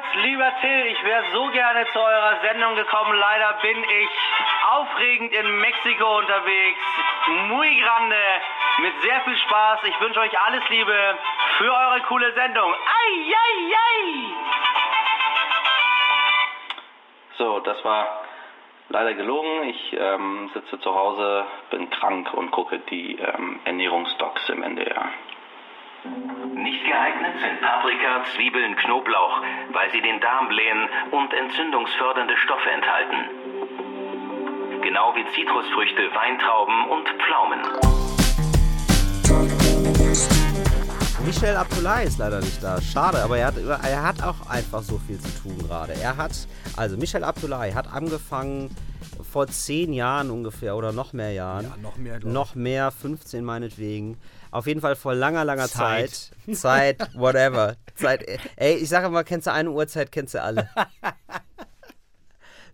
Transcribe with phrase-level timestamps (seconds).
[0.00, 3.18] Moritz, lieber Till, ich wäre so gerne zu eurer Sendung gekommen.
[3.18, 4.08] Leider bin ich
[4.70, 6.78] aufregend in Mexiko unterwegs.
[7.48, 8.16] Muy grande,
[8.78, 9.80] mit sehr viel Spaß.
[9.84, 11.18] Ich wünsche euch alles Liebe
[11.58, 12.72] für eure coole Sendung.
[12.72, 14.24] Ei, ei, ei!
[17.36, 18.22] So, das war
[18.88, 19.68] leider gelogen.
[19.68, 25.10] Ich ähm, sitze zu Hause, bin krank und gucke die ähm, Ernährungsdocs im NDR.
[26.54, 33.28] Nicht geeignet sind Paprika, Zwiebeln, Knoblauch, weil sie den Darm blähen und entzündungsfördernde Stoffe enthalten.
[34.82, 38.09] Genau wie Zitrusfrüchte, Weintrauben und Pflaumen.
[41.30, 42.80] Michel Abdullahi ist leider nicht da.
[42.80, 45.92] Schade, aber er hat, er hat auch einfach so viel zu tun gerade.
[45.92, 46.32] Er hat,
[46.76, 48.74] also Michel Abdullahi hat angefangen
[49.30, 51.66] vor zehn Jahren ungefähr oder noch mehr Jahren.
[51.66, 52.18] Ja, noch mehr.
[52.18, 54.18] Noch mehr, 15 meinetwegen.
[54.50, 56.32] Auf jeden Fall vor langer, langer Zeit.
[56.52, 56.56] Zeit.
[56.98, 57.76] Zeit, whatever.
[57.94, 58.24] Zeit,
[58.56, 60.68] ey, ich sage immer, kennst du eine Uhrzeit, kennst du alle.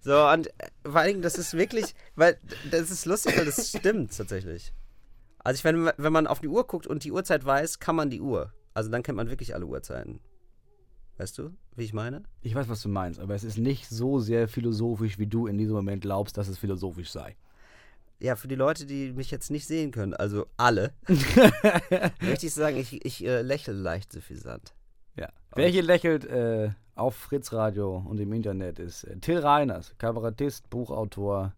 [0.00, 0.52] So, und äh,
[0.84, 2.38] vor allen Dingen, das ist wirklich, weil
[2.70, 4.72] das ist lustig, weil das stimmt tatsächlich.
[5.46, 8.10] Also ich meine, wenn man auf die Uhr guckt und die Uhrzeit weiß, kann man
[8.10, 8.52] die Uhr.
[8.74, 10.18] Also dann kennt man wirklich alle Uhrzeiten.
[11.18, 12.24] Weißt du, wie ich meine?
[12.42, 15.56] Ich weiß, was du meinst, aber es ist nicht so sehr philosophisch, wie du in
[15.56, 17.36] diesem Moment glaubst, dass es philosophisch sei.
[18.18, 20.94] Ja, für die Leute, die mich jetzt nicht sehen können, also alle,
[22.20, 24.74] möchte ich sagen, ich, ich äh, lächle leicht suffisant.
[25.14, 25.28] Ja.
[25.54, 30.68] Wer hier lächelt äh, auf Fritz Radio und im Internet ist äh, Till Reiners, Kabarettist,
[30.70, 31.54] Buchautor,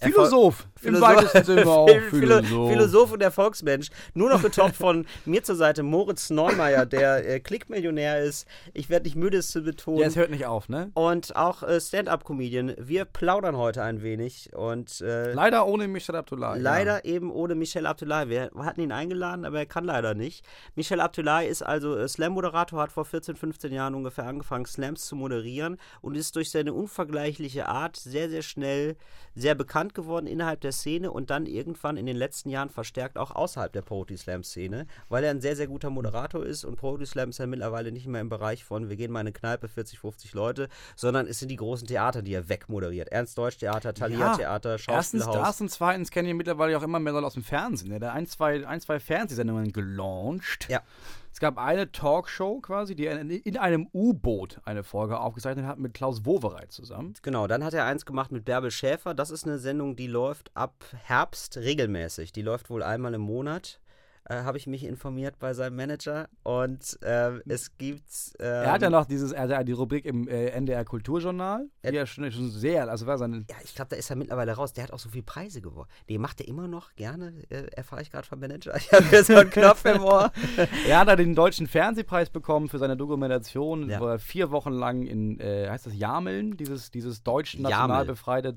[0.00, 0.66] Philosoph.
[0.82, 2.70] Im Philosoph- weitesten Sinne auch Philo- Philosoph.
[2.70, 3.88] Philosoph und Erfolgsmensch.
[4.14, 8.46] Nur noch getoppt von mir zur Seite Moritz Neumeier, der äh, Klickmillionär ist.
[8.74, 9.98] Ich werde nicht müde, es zu betonen.
[10.00, 10.90] Ja, es hört nicht auf, ne?
[10.94, 12.74] und auch äh, Stand-up-Comedian.
[12.78, 16.60] Wir plaudern heute ein wenig und äh, Leider ohne Michel Abdullahi.
[16.60, 18.28] Leider eben ohne Michel Abdullahi.
[18.28, 20.44] Wir hatten ihn eingeladen, aber er kann leider nicht.
[20.76, 25.16] Michel Abdullahi ist also äh, Slam-Moderator, hat vor 14, 15 Jahren ungefähr angefangen, Slams zu
[25.16, 28.96] moderieren und ist durch seine unvergleichliche Art sehr, sehr schnell
[29.34, 33.30] sehr bekannt geworden innerhalb der Szene und dann irgendwann in den letzten Jahren verstärkt auch
[33.30, 37.30] außerhalb der Poetry Slam-Szene, weil er ein sehr, sehr guter Moderator ist und Poetry Slam
[37.30, 39.98] ist ja mittlerweile nicht mehr im Bereich von, wir gehen mal in eine Kneipe, 40,
[39.98, 43.08] 50 Leute, sondern es sind die großen Theater, die er wegmoderiert.
[43.08, 45.46] Ernst-Deutsch-Theater, Thalia-Theater, Erstens Schauspielhaus.
[45.48, 47.90] das und zweitens kennen wir mittlerweile auch immer mehr Leute aus dem Fernsehen.
[47.90, 50.68] Der hat ein, zwei, ein, zwei Fernsehsendungen gelauncht.
[50.68, 50.82] Ja.
[51.38, 55.94] Es gab eine Talkshow quasi, die in, in einem U-Boot eine Folge aufgezeichnet hat mit
[55.94, 57.14] Klaus Wowereit zusammen.
[57.22, 59.14] Genau, dann hat er eins gemacht mit Bärbel Schäfer.
[59.14, 62.32] Das ist eine Sendung, die läuft ab Herbst regelmäßig.
[62.32, 63.78] Die läuft wohl einmal im Monat.
[64.28, 66.28] Äh, Habe ich mich informiert bei seinem Manager.
[66.42, 68.10] Und äh, es gibt.
[68.38, 71.66] Ähm, er hat ja noch dieses, er hat ja die Rubrik im äh, NDR Kulturjournal,
[71.82, 74.16] die Er- ja schon, schon sehr, also war seine, Ja, ich glaube, da ist er
[74.16, 74.72] mittlerweile raus.
[74.72, 75.88] Der hat auch so viele Preise gewonnen.
[76.08, 78.74] Die macht er immer noch gerne, äh, erfahre ich gerade vom Manager.
[78.76, 80.30] Ich habe hier so einen Knopf im Ohr.
[80.88, 84.00] er hat ja den deutschen Fernsehpreis bekommen für seine Dokumentation, Ja.
[84.00, 88.56] wo er vier Wochen lang in, äh, heißt das Jameln, dieses, dieses deutsch national befreite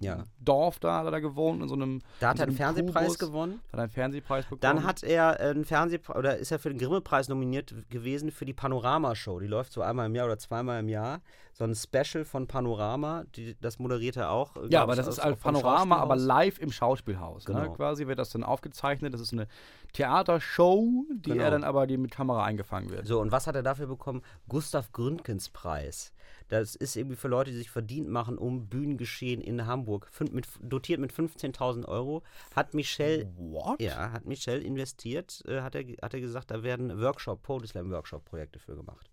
[0.00, 0.24] Ja.
[0.40, 3.18] Dorf da hat er da gewohnt, in so einem Da hat er einen Fernsehpreis Kubus.
[3.18, 3.60] gewonnen.
[3.72, 4.60] Hat einen Fernsehpreis bekommen.
[4.60, 8.52] Dann hat er einen Fernsehpreis, oder ist er für den Grimme-Preis nominiert gewesen für die
[8.54, 9.38] Panorama-Show.
[9.40, 11.20] Die läuft so einmal im Jahr oder zweimal im Jahr.
[11.52, 14.56] So ein Special von Panorama, die, das moderiert er auch.
[14.70, 17.46] Ja, aber das aus- ist halt Panorama, aber live im Schauspielhaus.
[17.46, 17.54] Ne?
[17.54, 17.72] Genau.
[17.74, 19.14] Quasi wird das dann aufgezeichnet.
[19.14, 19.46] Das ist eine
[19.92, 21.42] Theatershow, die Genau.
[21.44, 23.06] er dann aber, die mit Kamera eingefangen wird.
[23.06, 24.22] So, und was hat er dafür bekommen?
[24.48, 26.12] Gustav Gründgens Preis.
[26.48, 30.08] Das ist irgendwie für Leute, die sich verdient machen um Bühnengeschehen in Hamburg.
[30.10, 32.22] Fün mit, dotiert mit 15.000 Euro.
[32.54, 33.80] Hat Michel, What?
[33.80, 37.90] ja, hat Michel investiert, äh, hat, er, hat er gesagt, da werden Workshop, Poetry Slam
[37.90, 39.10] Workshop Projekte für gemacht.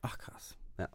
[0.00, 0.56] Ach krass.
[0.78, 0.88] Ja.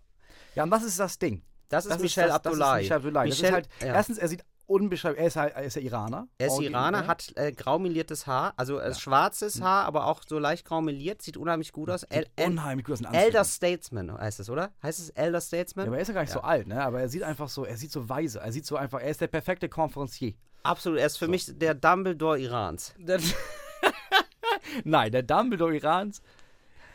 [0.55, 1.43] Ja, und was ist das Ding?
[1.69, 2.87] Das ist Das Michel das, Abdullahi.
[2.87, 3.29] Das ist Michel Abdullahi.
[3.29, 3.93] das Michel- ist halt, ja.
[3.95, 6.27] erstens, er sieht unbeschreiblich, er ist, halt, er ist ja Iraner.
[6.37, 7.07] Er ist Iraner, ne?
[7.07, 11.71] hat äh, graumeliertes Haar, also äh, schwarzes Haar, aber auch so leicht graumeliert, sieht unheimlich
[11.71, 12.03] gut aus.
[12.03, 13.13] El unheimlich gut aus.
[13.13, 14.71] Elder Statesman heißt es, oder?
[14.83, 15.85] Heißt es Elder Statesman?
[15.85, 16.83] Ja, aber er ist ja gar nicht so alt, ne?
[16.83, 19.21] Aber er sieht einfach so, er sieht so weise, er sieht so einfach, er ist
[19.21, 20.33] der perfekte Konferencier.
[20.63, 22.93] Absolut, er ist für mich der Dumbledore Irans.
[24.83, 26.21] Nein, der Dumbledore Irans.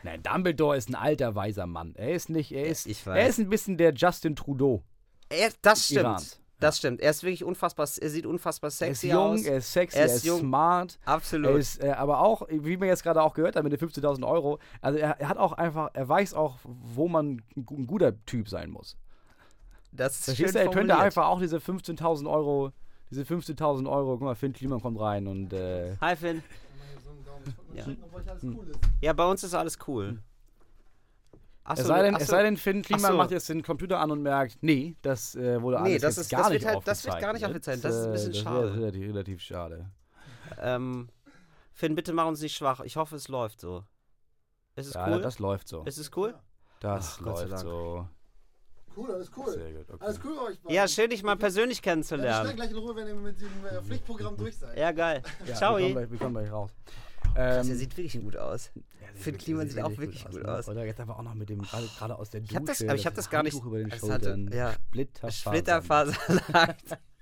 [0.03, 1.95] Nein, Dumbledore ist ein alter, weiser Mann.
[1.95, 4.83] Er ist nicht, er ist, er ist ein bisschen der Justin Trudeau.
[5.29, 6.01] Er, das stimmt.
[6.01, 6.42] Irans.
[6.63, 7.01] Das stimmt.
[7.01, 9.43] Er ist wirklich unfassbar, er sieht unfassbar Er ist sexy jung, aus.
[9.43, 10.39] er ist sexy, Er er ist ist, jung.
[10.39, 10.97] smart.
[11.05, 11.51] Absolut.
[11.51, 14.25] Er ist, äh, aber auch, wie wir jetzt gerade auch gehört haben mit den 15.000
[14.27, 17.85] Euro, also er, er hat auch einfach, er weiß auch, wo man ein gu- ein
[17.87, 18.97] guter Typ sein muss.
[19.91, 22.71] das ist Verstehst schön du, er könnte einfach auch diese 15.000 Euro,
[23.11, 26.41] diese 15.000 Euro, guck mal, Finn Kliman kommt rein und, äh, Hi Finn.
[27.75, 27.85] Ja.
[29.01, 30.19] ja, bei uns ist alles cool.
[31.65, 33.17] Achso, es, sei denn, es sei denn, Finn Kliman so.
[33.17, 36.29] macht jetzt den Computer an und merkt, nee, das äh, wurde Nee, alles das ist-
[36.29, 37.85] gar das nicht wird halt- das wird gar nicht aufgezeichnet.
[37.85, 38.67] Das ist ein bisschen äh, schade.
[38.67, 39.89] Das relativ, relativ schade.
[40.61, 41.07] ähm,
[41.71, 42.81] Finn, bitte mach uns nicht schwach.
[42.81, 43.83] Ich hoffe, es läuft so.
[44.75, 45.21] Ist es Ja, cool?
[45.21, 45.83] das läuft so.
[45.83, 46.33] ist es cool?
[46.81, 47.61] Das Ach, läuft Dank.
[47.61, 48.07] so.
[48.95, 49.51] Cool, alles cool.
[49.53, 50.03] Sehr gut, okay.
[50.05, 50.57] Alles cool bei euch.
[50.75, 52.55] Ja, schön, dich mal persönlich Ja, wir schneiden kennenzulernen.
[52.57, 54.77] gleich in Ruhe, wenn ihr mit dem äh, Pflichtprogramm durch seid.
[54.77, 55.23] Ja, geil.
[55.47, 55.77] Ja, Ciao.
[55.77, 56.71] Wir kommen, gleich, wir kommen gleich raus.
[57.35, 58.71] Krass, Ähm, der sieht wirklich gut aus.
[58.75, 58.81] ja,
[59.15, 60.67] Finn Kliman sieht auch wirklich gut aus.
[60.67, 62.51] Oder jetzt einfach auch noch mit dem, gerade gerade aus der Dusche.
[62.51, 64.51] Ich hab das- aber ich hab das gar nicht- über den es hatte- Schultern.
[64.53, 64.73] ja.
[64.89, 66.13] Splitterfasern.
[66.13, 66.77] Splitterfaserland.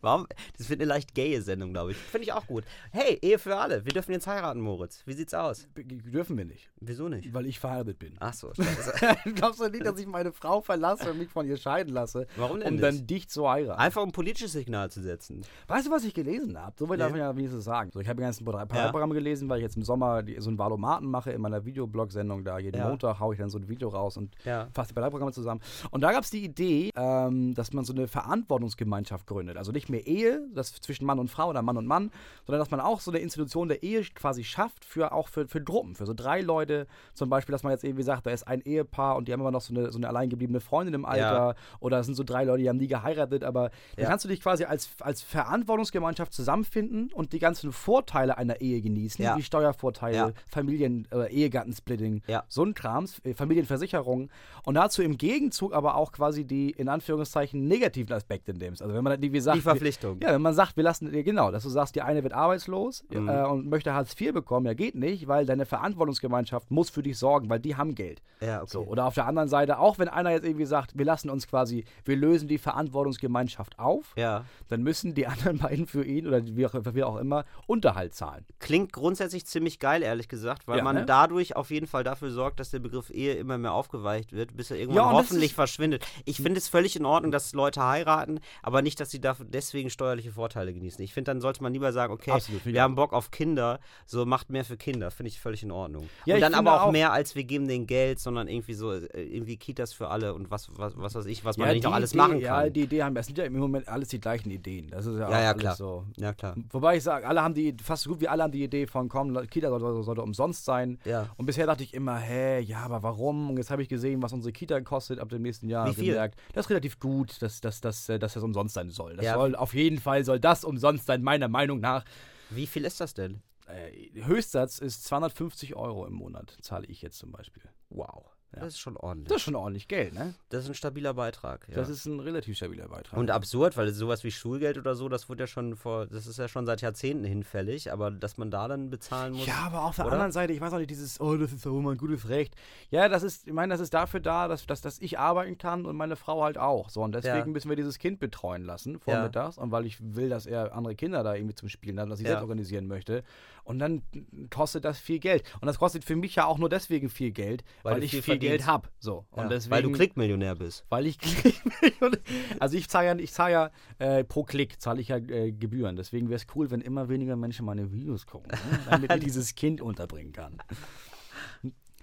[0.00, 0.26] Warum?
[0.58, 1.96] Das wird eine leicht gaye Sendung, glaube ich.
[1.96, 2.64] Finde ich auch gut.
[2.90, 3.84] Hey, Ehe für alle.
[3.84, 5.02] Wir dürfen jetzt heiraten, Moritz.
[5.06, 5.66] Wie sieht's aus?
[5.74, 7.32] B- Dürfen wir nicht, Wieso nicht?
[7.32, 8.14] weil ich verheiratet bin.
[8.20, 8.52] Ach so.
[9.34, 12.26] Glaubst du nicht, dass ich meine Frau verlasse und mich von ihr scheiden lasse?
[12.36, 12.84] Warum denn Um nicht?
[12.84, 13.80] dann dich zu heiraten.
[13.80, 15.42] Einfach um ein politisches Signal zu setzen.
[15.68, 16.74] Weißt du, was ich gelesen habe?
[16.78, 17.18] So viel darf Nee.
[17.18, 17.90] ich ja wenigstens sagen.
[17.92, 20.58] So, ich habe die ganzen Parteiprogramme gelesen, weil ich jetzt im Sommer die, so einen
[20.58, 22.58] Valomaten mache in meiner Videoblog-Sendung da.
[22.58, 22.88] Jeden Ja.
[22.88, 24.68] Montag haue ich dann so ein Video raus und Ja.
[24.72, 25.60] fasse die Parteiprogramme zusammen.
[25.90, 29.56] Und da gab es die Idee, ähm, dass man so eine Verantwortungsgemeinschaft gründet.
[29.62, 32.10] Also nicht mehr Ehe, das zwischen Mann und Frau oder Mann und Mann,
[32.46, 35.62] sondern dass man auch so eine Institution der Ehe quasi schafft für auch für, für
[35.62, 36.86] Gruppen, für so drei Leute.
[37.14, 39.52] Zum Beispiel, dass man jetzt irgendwie sagt, da ist ein Ehepaar und die haben immer
[39.52, 41.54] noch so eine, so eine alleingebliebene Freundin im Alter.
[41.78, 44.08] Oder es sind so drei Leute, die haben nie geheiratet, aber da Ja.
[44.08, 49.24] kannst du dich quasi als, als Verantwortungsgemeinschaft zusammenfinden und die ganzen Vorteile einer Ehe genießen,
[49.24, 49.36] Ja.
[49.36, 50.30] wie Steuervorteile, Ja.
[50.48, 52.44] Familien, äh, Ehegattensplitting, Ja.
[52.48, 54.30] so ein Krams, äh, Familienversicherung
[54.64, 58.82] und dazu im Gegenzug aber auch quasi die in Anführungszeichen negativen Aspekte nimmst.
[58.82, 60.20] Also wenn man wie gesagt, Die Verpflichtung.
[60.22, 63.28] ja, wenn man sagt, wir lassen, genau, dass du sagst, die eine wird arbeitslos Mhm.
[63.28, 67.18] äh, und möchte Hartz IV bekommen, ja geht nicht, weil deine Verantwortungsgemeinschaft muss für dich
[67.18, 68.22] sorgen, weil die haben Geld.
[68.40, 68.70] Ja, okay.
[68.72, 71.46] So, oder auf der anderen Seite, auch wenn einer jetzt irgendwie sagt, wir lassen uns
[71.46, 74.44] quasi, wir lösen die Verantwortungsgemeinschaft auf, Ja.
[74.68, 78.44] dann müssen die anderen beiden für ihn oder wie auch, wie auch immer Unterhalt zahlen.
[78.58, 81.06] Klingt grundsätzlich ziemlich geil, ehrlich gesagt, weil Ja, man ne?
[81.06, 84.70] dadurch auf jeden Fall dafür sorgt, dass der Begriff Ehe immer mehr aufgeweicht wird, bis
[84.70, 86.04] er irgendwann Ja, hoffentlich verschwindet.
[86.24, 89.90] Ich finde es völlig in Ordnung, dass Leute heiraten, aber nicht, dass sie dafür deswegen
[89.90, 91.02] steuerliche Vorteile genießen.
[91.04, 94.24] Ich finde, dann sollte man lieber sagen, okay, Absolut, wir haben Bock auf Kinder, so
[94.26, 96.08] macht mehr für Kinder, finde ich völlig in Ordnung.
[96.26, 98.92] Ja, und dann aber auch, auch- mehr als wir geben denen Geld, sondern irgendwie so,
[98.92, 101.84] äh, irgendwie Kitas für alle und was, was, was weiß ich, was man ja, nicht
[101.84, 102.72] noch alles Idee, machen Ja, kann.
[102.72, 104.88] die Idee haben, es sind ja im Moment alles die gleichen Ideen.
[104.90, 105.74] Das ist ja, auch Ja, ja, klar.
[105.76, 106.04] so.
[106.16, 106.54] Ja, klar.
[106.70, 109.08] Wobei ich sage, alle haben die, fast so gut wie alle haben die Idee von,
[109.08, 110.98] komm, Kita sollte, sollte umsonst sein.
[111.04, 111.28] Ja.
[111.36, 113.50] Und bisher dachte ich immer, hä, ja, aber warum?
[113.50, 115.88] Und jetzt habe ich gesehen, was unsere Kita kostet ab dem nächsten Jahr.
[115.88, 116.12] Wie viel?
[116.12, 119.16] Gemerkt, das ist relativ gut, dass, dass, dass, äh, dass das umsonst sein soll.
[119.16, 119.38] Das Ja.
[119.38, 122.04] soll, auf jeden Fall soll das umsonst sein, meiner Meinung nach.
[122.50, 123.42] Wie viel ist das denn?
[123.66, 127.62] Äh, Höchstsatz ist 250 Euro im Monat, zahle ich jetzt zum Beispiel.
[127.90, 128.31] Wow.
[128.54, 128.60] Ja.
[128.60, 129.28] Das ist schon ordentlich.
[129.28, 130.34] Das ist schon ordentlich Geld, ne?
[130.50, 131.66] Das ist ein stabiler Beitrag.
[131.68, 131.76] Ja.
[131.76, 133.18] Das ist ein relativ stabiler Beitrag.
[133.18, 136.38] und absurd, weil sowas wie Schulgeld oder so, das wird ja schon vor, das ist
[136.38, 139.46] ja schon seit Jahrzehnten hinfällig, aber dass man da dann bezahlen muss.
[139.46, 140.14] Ja, aber auf der oder?
[140.14, 142.54] anderen Seite, ich weiß auch nicht, dieses, oh, das ist doch immer ein gutes Recht.
[142.90, 145.86] Ja, das ist, ich meine, das ist dafür da, dass, dass, dass ich arbeiten kann
[145.86, 146.90] und meine Frau halt auch.
[146.90, 147.46] So, und deswegen Ja.
[147.46, 149.56] müssen wir dieses Kind betreuen lassen, vormittags.
[149.58, 152.26] Und weil ich will, dass er andere Kinder da irgendwie zum Spielen hat, was ich
[152.26, 153.22] selbst organisieren möchte.
[153.64, 154.02] Und dann
[154.50, 155.44] kostet das viel Geld.
[155.60, 158.22] Und das kostet für mich ja auch nur deswegen viel Geld, Weil weil, ich viel
[158.22, 158.88] viel, Geld habe.
[158.98, 159.24] So.
[159.36, 160.84] Ja, deswegen, weil du Klickmillionär bist.
[160.88, 161.18] weil ich
[162.60, 165.96] also ich zahle ja, ich zahle ja äh, pro Klick zahle ich ja äh, Gebühren.
[165.96, 168.78] Deswegen wäre es cool, wenn immer weniger Menschen meine Videos gucken, ne?
[168.90, 170.58] damit ich dieses Kind unterbringen kann.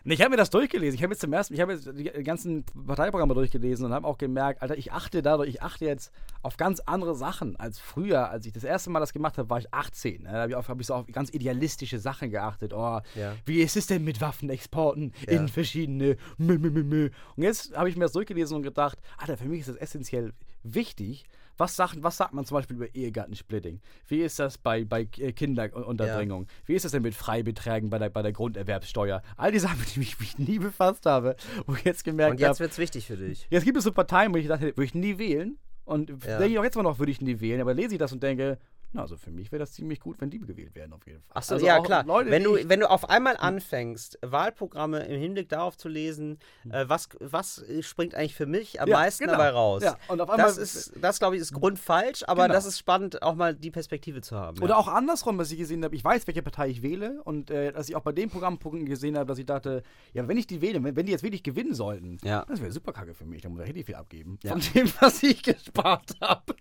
[0.06, 0.96] Ich habe mir das durchgelesen.
[0.96, 4.62] Ich habe jetzt zum ersten, ich habe die ganzen Parteiprogramme durchgelesen und habe auch gemerkt,
[4.62, 6.12] Alter, ich achte dadurch, ich achte jetzt
[6.42, 8.30] auf ganz andere Sachen als früher.
[8.30, 10.24] Als ich das erste Mal das gemacht habe, war ich 18.
[10.24, 10.30] Ne?
[10.32, 12.74] Da habe ich, auf- hab ich so auf ganz idealistische Sachen geachtet.
[12.74, 13.36] Oh, Ja.
[13.46, 15.34] wie ist es denn mit Waffenexporten Ja.
[15.34, 16.18] in verschiedene.
[16.38, 20.32] Und jetzt habe ich mir das durchgelesen und gedacht, Alter, für mich ist das essentiell
[20.64, 21.26] wichtig.
[21.60, 23.82] Was, Sachen, was sagt man zum Beispiel über Ehegattensplitting?
[24.08, 26.48] Wie ist das bei, bei äh, Kinderunterbringung?
[26.66, 29.22] Wie ist das denn mit Freibeträgen bei der, bei der Grunderwerbssteuer?
[29.36, 31.36] All die Sachen, mit denen ich mich nie befasst habe,
[31.68, 33.46] wo ich jetzt gemerkt Und jetzt habe, wird's wichtig für dich.
[33.50, 35.58] jetzt gibt es so Parteien, wo ich dachte, würde ich nie wählen.
[35.84, 36.38] Und Ja.
[36.38, 37.60] denke ich auch jetzt mal noch, würde ich nie wählen.
[37.60, 38.58] Aber lese ich das und denke,
[38.92, 41.38] na, also für mich wäre das ziemlich gut, wenn die gewählt werden, auf jeden Fall.
[41.38, 42.04] Achso, also ja klar.
[42.06, 46.40] Leute, wenn, du, wenn du auf einmal anfängst, Wahlprogramme im Hinblick darauf zu lesen,
[46.72, 49.34] äh, was, was springt eigentlich für mich am Ja, meisten genau.
[49.38, 49.84] dabei raus?
[49.84, 52.54] Ja, und auf einmal- das ist, das glaube ich, ist grundfalsch, aber Genau.
[52.54, 54.58] das ist spannend, auch mal die Perspektive zu haben.
[54.60, 54.78] Oder ja.
[54.78, 57.90] auch andersrum, was ich gesehen habe, ich weiß, welche Partei ich wähle und äh, dass
[57.90, 60.84] ich auch bei den Programmpunkten gesehen habe, dass ich dachte, ja, wenn ich die wähle,
[60.84, 62.46] wenn, wenn die jetzt wirklich gewinnen sollten, Ja.
[62.48, 64.40] das wäre super kacke für mich, dann hätte ich viel abgeben.
[64.46, 66.56] Von dem, was ich gespart habe.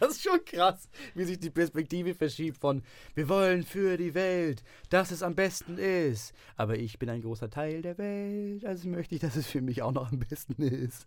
[0.00, 2.82] Das ist schon krass, wie sich die Perspektive verschiebt von
[3.14, 6.32] wir wollen für die Welt, dass es am besten ist.
[6.56, 9.82] Aber ich bin ein großer Teil der Welt, also möchte ich, dass es für mich
[9.82, 11.06] auch noch am besten ist.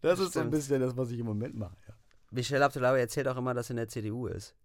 [0.00, 1.76] Das, ist so ein bisschen das, was ich im Moment mache.
[1.88, 1.94] Ja.
[2.32, 4.56] Michel Abdullahi erzählt auch immer, dass er in der CDU ist.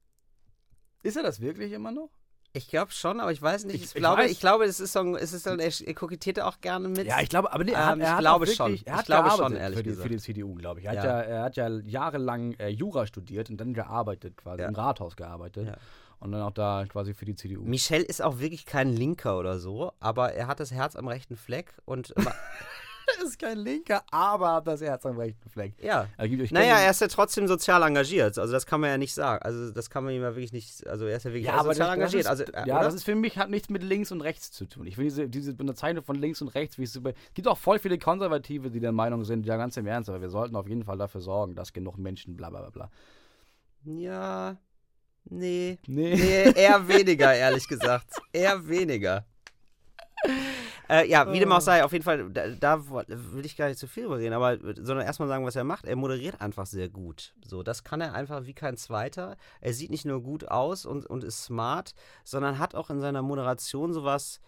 [1.03, 2.09] Ist er das wirklich immer noch?
[2.53, 3.75] Ich glaube schon, aber ich weiß nicht.
[3.75, 5.59] Ich- Ich, ich glaube, weiß- ich glaube, es ist so ein, es ist so ein,
[5.59, 7.05] er er kokettiert auch gerne mit.
[7.05, 8.71] Ja, ich glaube, aber nee, er hat, Ähm, er ich hat glaube wirklich, schon.
[8.71, 10.07] Er Ich hat glaube schon, ehrlich für die, gesagt.
[10.07, 10.85] für die CDU, glaube ich.
[10.87, 10.99] Er, Ja.
[11.01, 14.69] Hat ja, er hat ja jahrelang äh, Jura studiert und dann gearbeitet, quasi Ja.
[14.69, 15.67] im Rathaus gearbeitet.
[15.67, 15.77] Ja.
[16.19, 17.61] Und dann auch da quasi für die CDU.
[17.63, 21.35] Michel ist auch wirklich kein Linker oder so, aber er hat das Herz am rechten
[21.35, 22.11] Fleck und
[23.23, 25.73] ist kein Linker, aber hat das Herz am rechten Fleck.
[25.81, 26.07] Ja.
[26.17, 28.37] Also, Naja, er ist ja trotzdem sozial engagiert.
[28.37, 29.41] Also das kann man ja nicht sagen.
[29.43, 30.85] Also das kann man ihm ja wirklich nicht.
[30.87, 32.25] Also er ist ja wirklich Ja, sozial das, engagiert.
[32.25, 32.85] das also, ist, äh, ja, oder?
[32.85, 34.87] das ist für mich hat nichts mit links und rechts zu tun.
[34.87, 37.11] Ich will diese, diese Bezeichnung von links und rechts, wie es über.
[37.11, 40.21] Es gibt auch voll viele Konservative, die der Meinung sind, ja, ganz im Ernst, aber
[40.21, 42.91] wir sollten auf jeden Fall dafür sorgen, dass genug Menschen bla bla bla bla.
[43.85, 44.57] Ja.
[45.29, 45.77] Nee.
[45.87, 46.15] Nee.
[46.15, 48.09] Nee, eher weniger, ehrlich gesagt.
[48.31, 49.25] Eher weniger.
[50.89, 53.79] Äh, ja, wie dem auch sei, auf jeden Fall, da, da will ich gar nicht
[53.79, 55.85] zu viel drüber reden, aber sondern erstmal sagen, was er macht.
[55.85, 57.33] Er moderiert einfach sehr gut.
[57.45, 59.35] So, das kann er einfach wie kein Zweiter.
[59.59, 63.21] Er sieht nicht nur gut aus und, und ist smart, sondern hat auch in seiner
[63.21, 64.39] Moderation sowas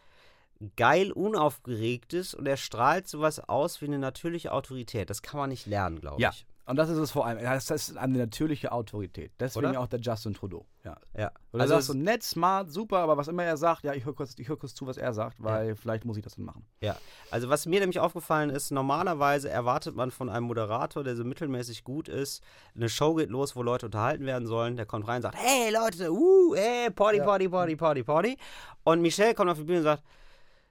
[0.76, 5.10] geil unaufgeregtes und er strahlt sowas aus wie eine natürliche Autorität.
[5.10, 6.34] Das kann man nicht lernen, glaube Ja.
[6.70, 7.44] Und das ist es vor allem.
[7.44, 9.32] Das ist eine natürliche Autorität.
[9.40, 9.80] Deswegen Oder?
[9.80, 10.68] auch der Justin Trudeau.
[10.84, 10.98] Ja.
[11.18, 11.32] Ja.
[11.52, 14.14] Oder Also es- so nett, smart, super, aber was immer er sagt, ja, ich höre
[14.14, 16.68] kurz, ich hör kurz zu, was er sagt, weil vielleicht muss ich das dann machen.
[16.80, 16.96] Ja,
[17.32, 21.84] also was mir nämlich aufgefallen ist, normalerweise erwartet man von einem Moderator, der so mittelmäßig
[21.84, 22.44] gut ist,
[22.76, 25.74] eine Show geht los, wo Leute unterhalten werden sollen, der kommt rein und sagt, hey
[25.74, 28.38] Leute, uh, hey, Party, Party, Party, Party, Party.
[28.84, 30.04] Und Michelle kommt auf die Bühne und sagt,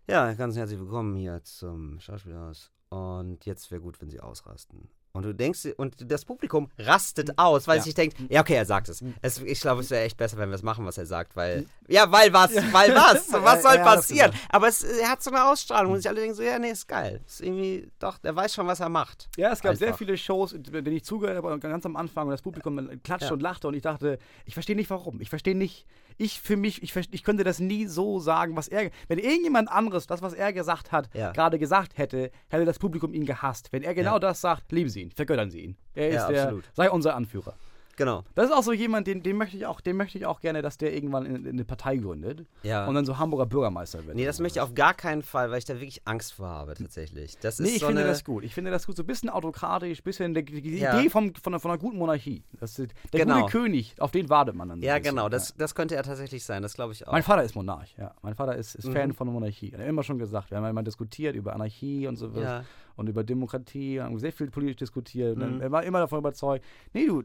[0.06, 2.70] ja, ganz herzlich willkommen hier zum Schauspielhaus.
[2.88, 4.88] Und jetzt wäre gut, wenn Sie ausrasten.
[5.12, 7.78] Und du denkst, und das Publikum rastet aus, weil Ja.
[7.78, 9.02] es sich denkt, ja, okay, er sagt es.
[9.22, 11.66] es ich glaube, es wäre echt besser, wenn wir es machen, was er sagt, weil,
[11.88, 14.32] ja, weil was, weil was, was soll Ja, passieren?
[14.50, 16.86] Aber es, er hat so eine Ausstrahlung und sich alle denken so, ja, nee, ist
[16.86, 17.20] geil.
[17.26, 19.28] Ist irgendwie, doch, der weiß schon, was er macht.
[19.36, 19.98] Ja, es gab sehr Einfach.
[19.98, 23.32] viele Shows, denen ich zugehört habe, und ganz am Anfang und das Publikum Ja.
[23.32, 25.20] und lachte und ich dachte, ich verstehe nicht warum.
[25.20, 25.86] Ich verstehe nicht,
[26.18, 30.06] ich für mich, ich, ich könnte das nie so sagen, was er, wenn irgendjemand anderes
[30.06, 31.32] das, was er gesagt hat, Ja.
[31.32, 33.72] gerade gesagt hätte, hätte das Publikum ihn gehasst.
[33.72, 34.18] Wenn er genau Ja.
[34.18, 35.76] das sagt, lieben Sie ihn, vergöttern Sie ihn.
[35.94, 37.54] Er ist der, sei unser Anführer.
[37.98, 38.22] Genau.
[38.36, 40.62] Das ist auch so jemand, den, den möchte ich auch, den möchte ich auch gerne,
[40.62, 42.86] dass der irgendwann in, in eine Partei gründet Ja.
[42.86, 44.16] und dann so Hamburger Bürgermeister wird.
[44.16, 46.74] Nee, das möchte ich auf gar keinen Fall, weil ich da wirklich Angst vor habe,
[46.74, 47.36] tatsächlich.
[47.40, 48.44] Das ist Nee, ich so finde eine, das gut.
[48.44, 48.96] Ich finde das gut.
[48.96, 50.98] So ein bisschen autokratisch, bisschen die, die Ja.
[50.98, 52.44] Idee vom, von, einer, von einer guten Monarchie.
[52.60, 53.40] Das, der Genau.
[53.40, 54.80] gute König, auf den wartet man dann.
[54.80, 57.12] so Ja, ein genau, das, das könnte er tatsächlich sein, das glaube ich auch.
[57.12, 58.14] Mein Vater ist Monarch, ja.
[58.22, 58.92] Mein Vater ist, ist Mhm.
[58.92, 59.72] Fan von der Monarchie.
[59.72, 62.64] Er hat immer schon gesagt, wir haben immer diskutiert über Anarchie und so Ja.
[62.98, 65.38] Und über Demokratie, haben sehr viel politisch diskutiert.
[65.38, 65.60] Mhm.
[65.60, 67.22] Er war immer davon überzeugt, nee, du,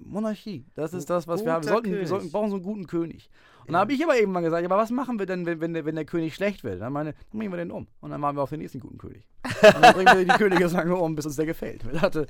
[0.00, 1.64] Monarchie, das ist das, was wir haben.
[1.64, 3.30] Wir Guter sollten, wir sollten, brauchen so einen guten König.
[3.66, 5.74] Und da habe ich aber irgendwann gesagt, ja, aber was machen wir denn, wenn, wenn,
[5.74, 6.80] der, wenn der König schlecht wird?
[6.80, 7.86] Dann meine, dann bringen wir den um.
[8.00, 9.28] Und dann machen wir auf den nächsten guten König.
[9.44, 11.84] Und dann bringen wir die Könige so lange um, bis uns der gefällt.
[11.92, 12.26] Ich dachte,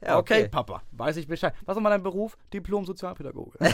[0.00, 0.48] Ja, okay, okay.
[0.48, 1.54] Papa, weiß ich Bescheid.
[1.64, 2.38] Was ist mal dein Beruf?
[2.52, 3.58] Diplom-Sozialpädagoge.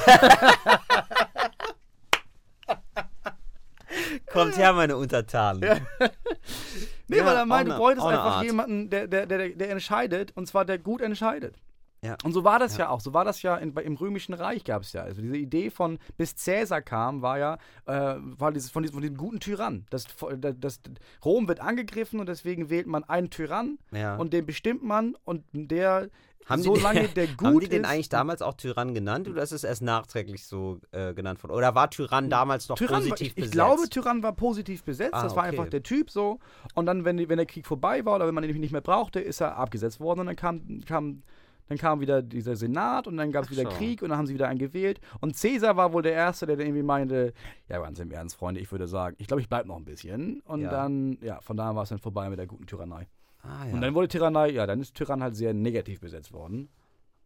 [4.32, 5.86] Kommt her, meine Untertanen.
[7.08, 8.44] Nee, Ja, weil er meint, du bräuchtest einfach Art.
[8.44, 11.56] jemanden, der, der, der, der entscheidet, und zwar der gut entscheidet.
[12.00, 12.16] Ja.
[12.22, 13.00] Und so war das ja, auch.
[13.00, 15.02] So war das ja in, im Römischen Reich gab es ja.
[15.02, 19.02] Also diese Idee von, bis Cäsar kam, war ja, äh, war dieses, von, diesem, von
[19.02, 19.84] diesem guten Tyrann.
[19.90, 20.04] Das,
[20.38, 20.80] das, das,
[21.24, 24.14] Rom wird angegriffen und deswegen wählt man einen Tyrann Ja.
[24.16, 26.08] und den bestimmt man und der,
[26.46, 27.90] Haben die, solange der gut haben die den ist.
[27.90, 31.52] eigentlich damals auch Tyrann genannt oder ist es erst nachträglich so äh, genannt worden?
[31.52, 33.52] Oder war Tyrann damals noch Tyrann war, positiv ich, ich besetzt?
[33.52, 35.14] glaube, Tyrann war positiv besetzt.
[35.14, 35.50] Ah, das war okay.
[35.58, 36.38] einfach der Typ so.
[36.74, 38.80] Und dann, wenn, die- wenn der Krieg vorbei war oder wenn man ihn nicht mehr
[38.80, 40.20] brauchte, ist er abgesetzt worden.
[40.20, 41.22] Und dann kam, kam,
[41.68, 43.76] dann kam wieder dieser Senat und dann gab es wieder so.
[43.76, 45.00] Krieg und dann haben sie wieder einen gewählt.
[45.20, 47.34] Und Cäsar war wohl der Erste, der dann irgendwie meinte,
[47.68, 50.40] ja, ganz im Ernst, Freunde, ich würde sagen, ich glaube, ich bleibe noch ein bisschen.
[50.46, 50.70] Und Ja.
[50.70, 53.06] dann, ja, von da war es dann vorbei mit der guten Tyrannei.
[53.42, 53.72] Ah, ja.
[53.72, 56.68] Und dann wurde Tyrannei, ja, dann ist Tyrann halt sehr negativ besetzt worden.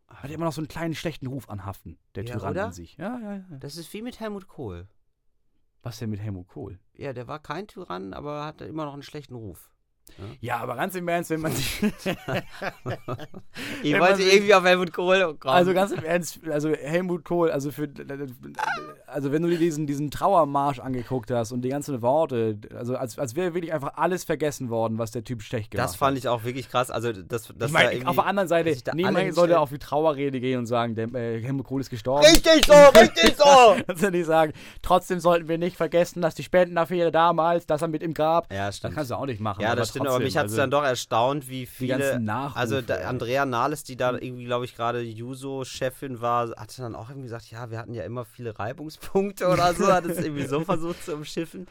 [0.08, 2.66] Hat immer noch so einen kleinen schlechten Ruf anhaften, der Ja, Tyrann oder?
[2.66, 2.96] an sich.
[2.98, 3.56] Ja, ja, ja.
[3.58, 4.88] das ist wie mit Helmut Kohl.
[5.82, 6.78] Was denn mit Helmut Kohl?
[6.94, 9.71] Ja, der war kein Tyrann, aber hatte immer noch einen schlechten Ruf.
[10.40, 11.80] Ja, aber ganz im Ernst, wenn man sich.
[13.82, 15.54] Ich wollte sich- irgendwie auf Helmut Kohl kommen.
[15.54, 17.88] Also ganz im Ernst, also Helmut Kohl, also für
[19.06, 23.18] also wenn du dir diesen, diesen Trauermarsch angeguckt hast und die ganzen Worte, also als,
[23.18, 26.28] als wäre wirklich einfach alles vergessen worden, was der Typ schlecht gemacht das fand ich
[26.28, 26.90] auch wirklich krass.
[26.90, 27.56] Also, das, das hat.
[27.60, 30.94] da Ich meine, auf der anderen Seite, niemand sollte auf die Trauerrede gehen und sagen,
[30.94, 32.24] der, äh, Helmut Kohl ist gestorben.
[32.26, 33.76] Richtig so, richtig so!
[33.86, 37.88] Kannst du nicht sagen, trotzdem sollten wir nicht vergessen, dass die Spendenaffäre damals, dass er
[37.88, 38.52] mit ihm grab.
[38.52, 38.94] Ja, Das stimmt.
[38.94, 39.60] kannst du auch nicht machen.
[39.62, 41.96] Ja, das stimmt, aber mich hat es also- dann doch erstaunt, wie viele.
[42.54, 42.96] also da.
[43.08, 47.50] Andrea Nahles, die da irgendwie, glaube ich, gerade Juso-Chefin war, hatte dann auch irgendwie gesagt,
[47.50, 51.14] ja, wir hatten ja immer viele Reibungspunkte oder so, hat es irgendwie so versucht zu
[51.14, 51.66] umschiffen.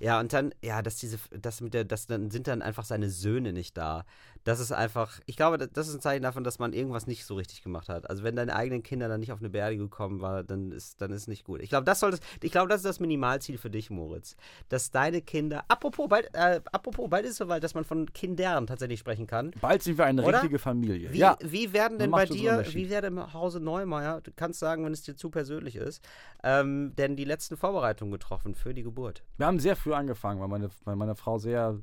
[0.00, 3.10] Ja, und dann, ja, dass diese, das mit der, das dann sind dann einfach seine
[3.10, 4.06] Söhne nicht da.
[4.44, 7.34] Das ist einfach, ich glaube, das ist ein Zeichen davon, dass man irgendwas nicht so
[7.34, 8.08] richtig gemacht hat.
[8.08, 11.12] Also wenn deine eigenen Kinder dann nicht auf eine Beerdigung kommen, war, dann ist, dann
[11.12, 11.60] ist nicht gut.
[11.60, 14.36] Ich glaube, das soll das, ich glaube, das ist das Minimalziel für dich, Moritz.
[14.70, 18.66] Dass deine Kinder, apropos, bald, äh, apropos, bald ist es soweit, dass man von Kindern
[18.66, 19.50] tatsächlich sprechen kann.
[19.60, 20.38] Bald sind wir eine Oder?
[20.38, 21.12] richtige Familie.
[21.12, 21.36] Wie, ja.
[21.42, 25.02] wie werden denn bei dir, wie wäre im Hause Neumeier, du kannst sagen, wenn es
[25.02, 26.02] dir zu persönlich ist,
[26.42, 29.22] ähm, denn die letzten Vorbereitungen getroffen für die Geburt?
[29.36, 31.78] Wir haben sehr früh angefangen, weil meine, weil meine Frau sehr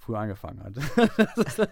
[0.00, 0.72] früh angefangen hat.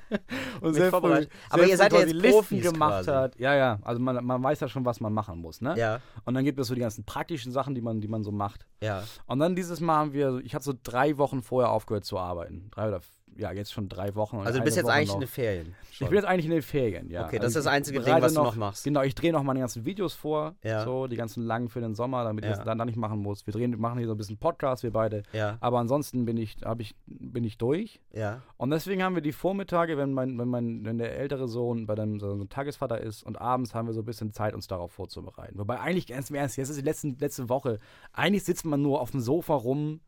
[0.61, 1.31] und sehr früh, vorbereitet.
[1.49, 3.11] Aber sehr ihr früh seid ja jetzt Listen Profis gemacht quasi.
[3.11, 3.39] hat.
[3.41, 5.75] Ja, ja, also man, man weiß ja schon, was man machen muss, ne?
[5.79, 8.31] Ja, Und dann gibt es so die ganzen praktischen Sachen, die man, die man so
[8.31, 8.67] macht.
[8.81, 9.03] ja.
[9.27, 12.69] Und dann dieses Mal haben wir, ich habe so drei Wochen vorher aufgehört zu arbeiten.
[12.71, 13.01] Drei oder,
[13.37, 14.39] ja, jetzt schon drei Wochen.
[14.39, 15.15] Also du bist jetzt Woche eigentlich noch.
[15.17, 15.75] in den Ferien.
[15.93, 17.27] Ich bin jetzt eigentlich in den Ferien, ja.
[17.27, 18.85] Okay, das ist Also das ich einzige Ding, was du noch machst.
[18.85, 20.85] Genau, ich drehe noch meine ganzen Videos vor, Ja.
[20.85, 22.57] so die ganzen langen für den Sommer, damit ich Ja.
[22.57, 23.47] das dann, dann nicht machen muss.
[23.47, 25.23] Wir drehen, machen hier so ein bisschen Podcast, wir beide.
[25.33, 28.01] Ja, Aber ansonsten bin ich, hab ich, bin ich durch.
[28.13, 28.43] ja.
[28.57, 31.95] Und deswegen haben wir die Vormittage, wenn mein, wenn mein, wenn der ältere Sohn bei
[31.95, 35.59] deinem so Tagesvater ist und abends haben wir so ein bisschen Zeit, uns darauf vorzubereiten.
[35.59, 37.79] Wobei eigentlich ganz im Ernst, jetzt ist die letzten, letzte Woche,
[38.13, 40.01] eigentlich sitzt man nur auf dem Sofa rum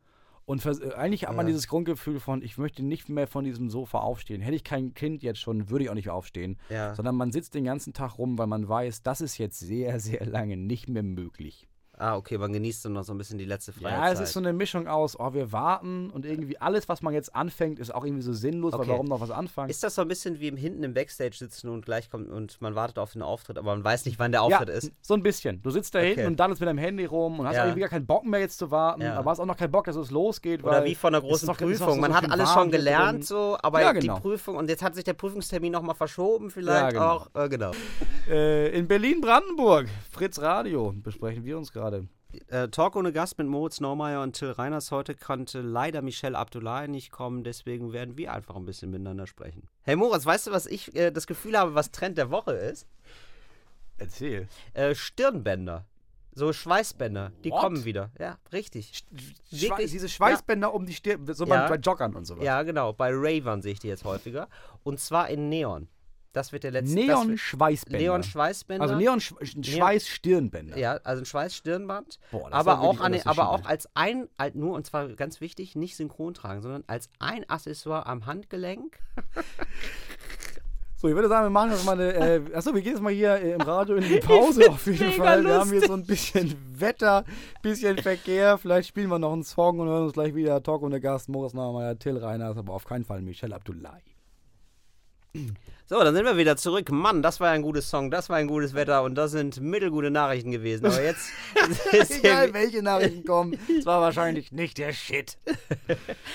[0.51, 1.51] und vers- äh, eigentlich hat man Ja.
[1.51, 4.41] dieses Grundgefühl von, ich möchte nicht mehr von diesem Sofa aufstehen.
[4.41, 6.57] Hätte ich kein Kind jetzt schon, würde ich auch nicht aufstehen.
[6.69, 6.93] Ja.
[6.93, 10.25] Sondern man sitzt den ganzen Tag rum, weil man weiß, das ist jetzt sehr, sehr
[10.25, 11.67] lange nicht mehr möglich.
[12.01, 14.33] Ah, okay, man genießt dann noch so ein bisschen die letzte freie Ja, es ist
[14.33, 17.93] so eine Mischung aus, oh, wir warten und irgendwie alles, was man jetzt anfängt, ist
[17.93, 18.81] auch irgendwie so sinnlos, Okay.
[18.83, 19.69] weil warum noch was anfangen?
[19.69, 22.59] Ist das so ein bisschen wie im hinten im Backstage sitzen und gleich kommt und
[22.59, 24.91] man wartet auf den Auftritt, aber man weiß nicht, wann der Auftritt ja, ist?
[25.01, 25.61] so ein bisschen.
[25.61, 26.15] Du sitzt da Okay.
[26.15, 27.65] hinten und dann ist mit deinem Handy rum und hast Ja.
[27.65, 29.13] irgendwie gar keinen Bock mehr jetzt zu warten, Ja.
[29.17, 30.63] aber hast auch noch keinen Bock, dass es losgeht.
[30.63, 31.93] Oder wie von einer großen doch Prüfung.
[31.93, 33.21] so Man hat alles schon gelernt, drin.
[33.21, 34.19] so, aber Ja, die genau.
[34.19, 37.05] Prüfung und jetzt hat sich der Prüfungstermin nochmal verschoben, vielleicht genau.
[37.05, 37.27] auch.
[37.35, 37.71] Äh, genau.
[38.27, 41.90] Äh, in Berlin-Brandenburg, Fritz Radio, besprechen wir uns gerade.
[42.47, 44.91] Äh, Talk ohne Gast mit Moritz Neumeier und Till Reiners.
[44.91, 49.67] Heute konnte leider Michelle Abdullahi nicht kommen, deswegen werden wir einfach ein bisschen miteinander sprechen.
[49.83, 52.87] Hey Moritz, weißt du, was ich äh, das Gefühl habe, was Trend der Woche ist?
[53.97, 54.47] Erzähl.
[54.73, 55.85] Äh, Stirnbänder.
[56.33, 57.59] So Schweißbänder, die What?
[57.59, 58.09] kommen wieder.
[58.17, 59.03] Ja, richtig.
[59.51, 61.63] Schwe diese Schweißbänder um die Stirn, so Ja.
[61.67, 62.45] bei, bei Joggern und sowas.
[62.45, 62.93] Ja, genau.
[62.93, 64.47] Bei Ravern sehe ich die jetzt häufiger.
[64.83, 65.89] Und zwar in Neon.
[66.33, 66.95] Das wird der letzte.
[66.95, 67.99] Neon-Schweißbänder.
[67.99, 68.83] Neon-Schweißbänder.
[68.83, 70.77] Also Neon-Schweiß-Stirnbänder.
[70.77, 72.19] Ja, also ein Schweißstirnband.
[72.31, 75.41] Boah, das ist aber auch, an, aber auch als ein, halt nur, und zwar ganz
[75.41, 78.99] wichtig, nicht synchron tragen, sondern als ein Accessoire am Handgelenk.
[81.01, 82.13] So, ich würde sagen, wir machen jetzt mal eine.
[82.13, 85.13] Äh, achso, wir gehen jetzt mal hier äh, im Radio in die Pause auf jeden
[85.13, 85.43] Fall.
[85.43, 85.87] Wir haben hier lustig.
[85.87, 87.25] so ein bisschen Wetter,
[87.63, 88.59] bisschen Verkehr.
[88.59, 90.61] Vielleicht spielen wir noch einen Song und hören uns gleich wieder.
[90.61, 94.03] Talk und der Gast, Moritz Neumann, Till Reiners, aber auf keinen Fall Michelle Abdullahi.
[95.87, 96.89] So, dann sind wir wieder zurück.
[96.89, 100.09] Mann, das war ein gutes Song, das war ein gutes Wetter und das sind mittelgute
[100.09, 100.85] Nachrichten gewesen.
[100.85, 101.29] Aber jetzt
[101.91, 105.37] ist Egal, welche Nachrichten kommen, es war wahrscheinlich nicht der Shit.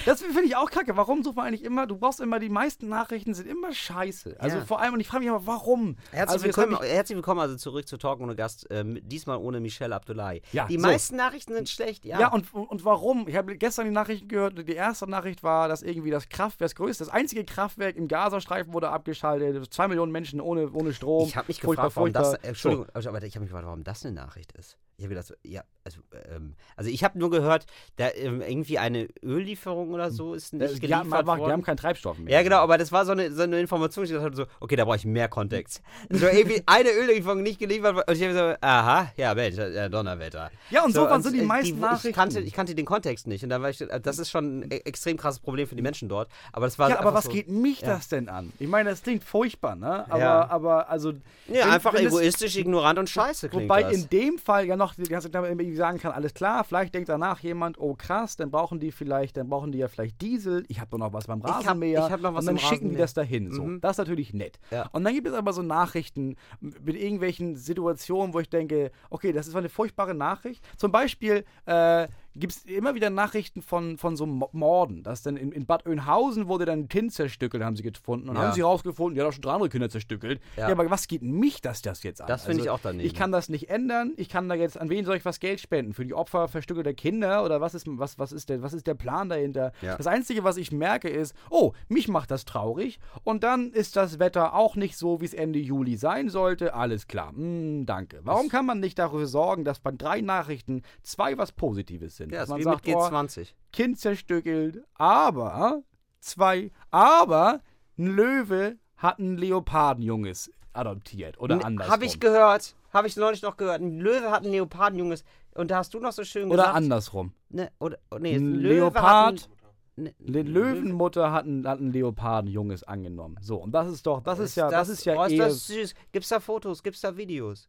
[0.05, 0.97] Das finde ich auch kacke.
[0.97, 4.37] Warum sucht man eigentlich immer, du brauchst immer, die meisten Nachrichten sind immer scheiße.
[4.39, 4.65] Also Ja.
[4.65, 5.97] vor allem, und ich frage mich immer, warum?
[6.13, 9.59] Herzlich, also willkommen, ich- herzlich willkommen also zurück zu Talk ohne Gast, ähm, diesmal ohne
[9.61, 10.43] Michelle Abdullahi.
[10.53, 10.81] Ja, die so.
[10.87, 12.21] meisten Nachrichten sind schlecht, ja.
[12.21, 13.27] Ja, und, und warum?
[13.27, 14.57] Ich habe gestern die Nachrichten gehört.
[14.69, 18.73] Die erste Nachricht war, dass irgendwie das Kraftwerk, das größte, das einzige Kraftwerk im Gazastreifen
[18.73, 19.46] wurde abgeschaltet.
[19.71, 21.27] Zwei Millionen Menschen ohne, ohne Strom.
[21.29, 22.45] Ich habe mich Furchtbar, gefragt, warum das, furchtbar.
[22.45, 24.79] äh, Entschuldigung, aber ich habe mich gefragt, warum das eine Nachricht ist.
[24.99, 25.99] Ich habe gedacht, so, ja, also,
[26.35, 30.57] ähm, also ich habe nur gehört, da ähm, irgendwie eine Öllieferung oder so ist So.
[30.57, 31.53] nicht Äh, die, geliefert haben, aber- die worden.
[31.53, 32.33] haben keinen Treibstoff mehr.
[32.33, 34.87] ja, genau, aber das war so eine, so eine Information, ich dachte so, okay, da
[34.87, 35.83] brauche ich mehr Kontext.
[36.09, 39.89] So irgendwie eine Öllieferung nicht geliefert worden und ich habe so, aha, ja, Mensch, ja,
[39.91, 40.51] Donnerwetter.
[40.71, 42.13] Ja, und so waren so die äh, meisten ich Nachrichten.
[42.15, 44.71] Kannte, ich kannte den Kontext nicht und dann war ich, äh, das ist schon ein
[44.71, 47.49] extrem krasses Problem für die Menschen dort, aber das war Ja, aber was so, geht
[47.51, 47.89] mich ja.
[47.89, 48.51] das denn an?
[48.59, 50.07] Ich meine, das klingt furchtbar, ne?
[50.11, 50.49] Aber, Ja.
[50.49, 51.13] aber also.
[51.49, 53.93] Ja, wenn- einfach wenn egoistisch, ignorant und scheiße klingt Wobei das.
[53.93, 57.09] in dem Fall ja noch die ganze Zeit irgendwie sagen kann, alles klar, vielleicht denkt
[57.09, 60.81] danach jemand, oh krass, dann brauchen die vielleicht, dann brauchen die ja vielleicht Diesel, ich
[60.81, 62.97] habe doch noch was beim hab- Rasenmäher ich hab noch was und dann schicken die
[62.97, 62.99] Rasenmäher.
[63.03, 63.51] das dahin.
[63.53, 63.65] So.
[63.65, 63.81] Mhm.
[63.81, 64.59] Das ist natürlich nett.
[64.71, 64.89] Ja.
[64.93, 69.47] Und dann gibt es aber so Nachrichten mit irgendwelchen Situationen, wo ich denke, okay, das
[69.49, 70.65] ist eine furchtbare Nachricht.
[70.77, 75.37] Zum Beispiel äh, gibt es immer wieder Nachrichten von, von so Mo- Morden, dass dann
[75.37, 78.29] in, in Bad Oeynhausen wurde dann ein Kind zerstückelt, haben sie gefunden.
[78.29, 78.43] Und Ja.
[78.43, 80.41] haben sie rausgefunden, die hat auch schon drei andere Kinder zerstückelt.
[80.57, 80.67] Ja.
[80.69, 82.29] Ja, aber was geht mich das, das jetzt an?
[82.29, 83.07] Das finde ich auch daneben.
[83.07, 84.13] Ich kann das nicht ändern.
[84.17, 85.93] Ich kann da jetzt, an wen soll ich was Geld spenden?
[85.95, 87.45] Für die Opfer verstückelter Kinder?
[87.45, 89.73] Oder was ist, was, was ist, der, was ist der Plan dahinter?
[89.83, 89.97] Ja.
[89.97, 92.99] Das Einzige, was ich merke, ist, oh, mich macht das traurig.
[93.25, 96.75] Und dann ist das Wetter auch nicht so, wie es Ende Juli sein sollte.
[96.75, 97.31] Alles klar.
[97.35, 98.21] Hm, danke.
[98.25, 102.26] Warum kann man nicht dafür sorgen, dass bei drei Nachrichten zwei was Positives sind?
[102.31, 103.49] Ja, Dass ist man sagt, mit oh, G20.
[103.73, 105.83] Kind zerstückelt, aber
[106.21, 107.61] zwei, aber
[107.99, 111.93] ein Löwe hat ein Leopardenjunges adoptiert oder andersrum.
[111.93, 112.75] Habe ich gehört.
[112.93, 113.81] Habe ich neulich noch gehört.
[113.81, 115.25] Ein Löwe hat ein Leopardenjunges.
[115.55, 116.77] Und da hast du noch so schön oder gesagt.
[116.77, 117.33] andersrum.
[117.49, 119.49] Ne, oder, oh, nee, Ein Leopard,
[119.97, 123.37] ne, eine Löwenmutter hat ein, hat ein Leopardenjunges angenommen.
[123.41, 125.47] So, und das ist doch, das ist ja, das, das ist ja oh, ist eher,
[125.47, 125.95] das süß.
[126.13, 126.83] Gibt's da Fotos?
[126.83, 127.69] Gibt's da Videos?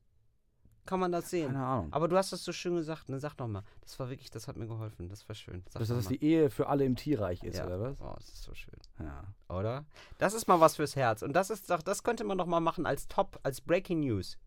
[0.88, 1.48] Kann man das sehen?
[1.48, 1.88] keine Ahnung.
[1.92, 3.10] Aber du hast das so schön gesagt.
[3.10, 3.20] Ne?
[3.20, 3.64] Sag noch mal.
[3.82, 5.10] Das war wirklich, das hat mir geholfen.
[5.10, 5.64] Das war schön.
[5.70, 7.66] Sag dass das die Ehe für alle im Tierreich ist, ja.
[7.66, 8.02] oder was?
[8.02, 8.80] Oh, das ist so schön.
[9.00, 9.24] Ja.
[9.56, 9.86] Oder?
[10.18, 11.22] Das ist mal was fürs Herz.
[11.22, 14.38] Und das ist doch, das könnte man doch mal machen als Top, als Breaking News.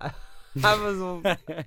[0.54, 1.22] Einfach so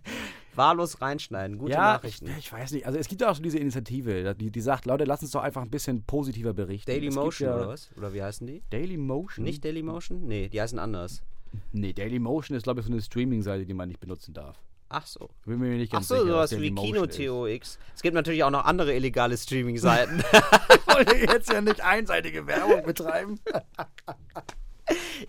[0.56, 1.58] wahllos reinschneiden.
[1.58, 2.28] Gute ja, Nachrichten.
[2.28, 2.86] Ich, ich weiß nicht.
[2.86, 5.44] Also es gibt ja auch so diese Initiative, die, die sagt, Leute, lass uns doch
[5.44, 6.89] einfach ein bisschen positiver berichten.
[6.89, 7.89] Daily Motion ja, oder was?
[7.98, 8.63] Oder wie heißen die?
[8.70, 9.44] Daily Motion?
[9.44, 10.26] Nicht Daily Motion?
[10.26, 11.24] Nee, die heißen anders.
[11.72, 14.58] Nee, Daily Motion ist, glaube ich, so eine Streaming-Seite, die man nicht benutzen darf.
[14.90, 15.30] Ach so.
[15.46, 17.10] Bin mir nicht Ach ganz so, sicher, was sowas wie Dailymotion.
[17.10, 17.80] KinoTOX.
[17.96, 20.22] Es gibt natürlich auch noch andere illegale Streaming-Seiten.
[20.88, 23.40] wollte jetzt ja nicht einseitige Werbung betreiben.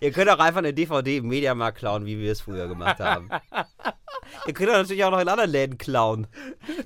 [0.01, 3.29] Ihr könnt auch einfach eine DVD im Mediamarkt klauen, wie wir es früher gemacht haben.
[4.47, 6.27] Ihr könnt natürlich auch noch in anderen Läden klauen.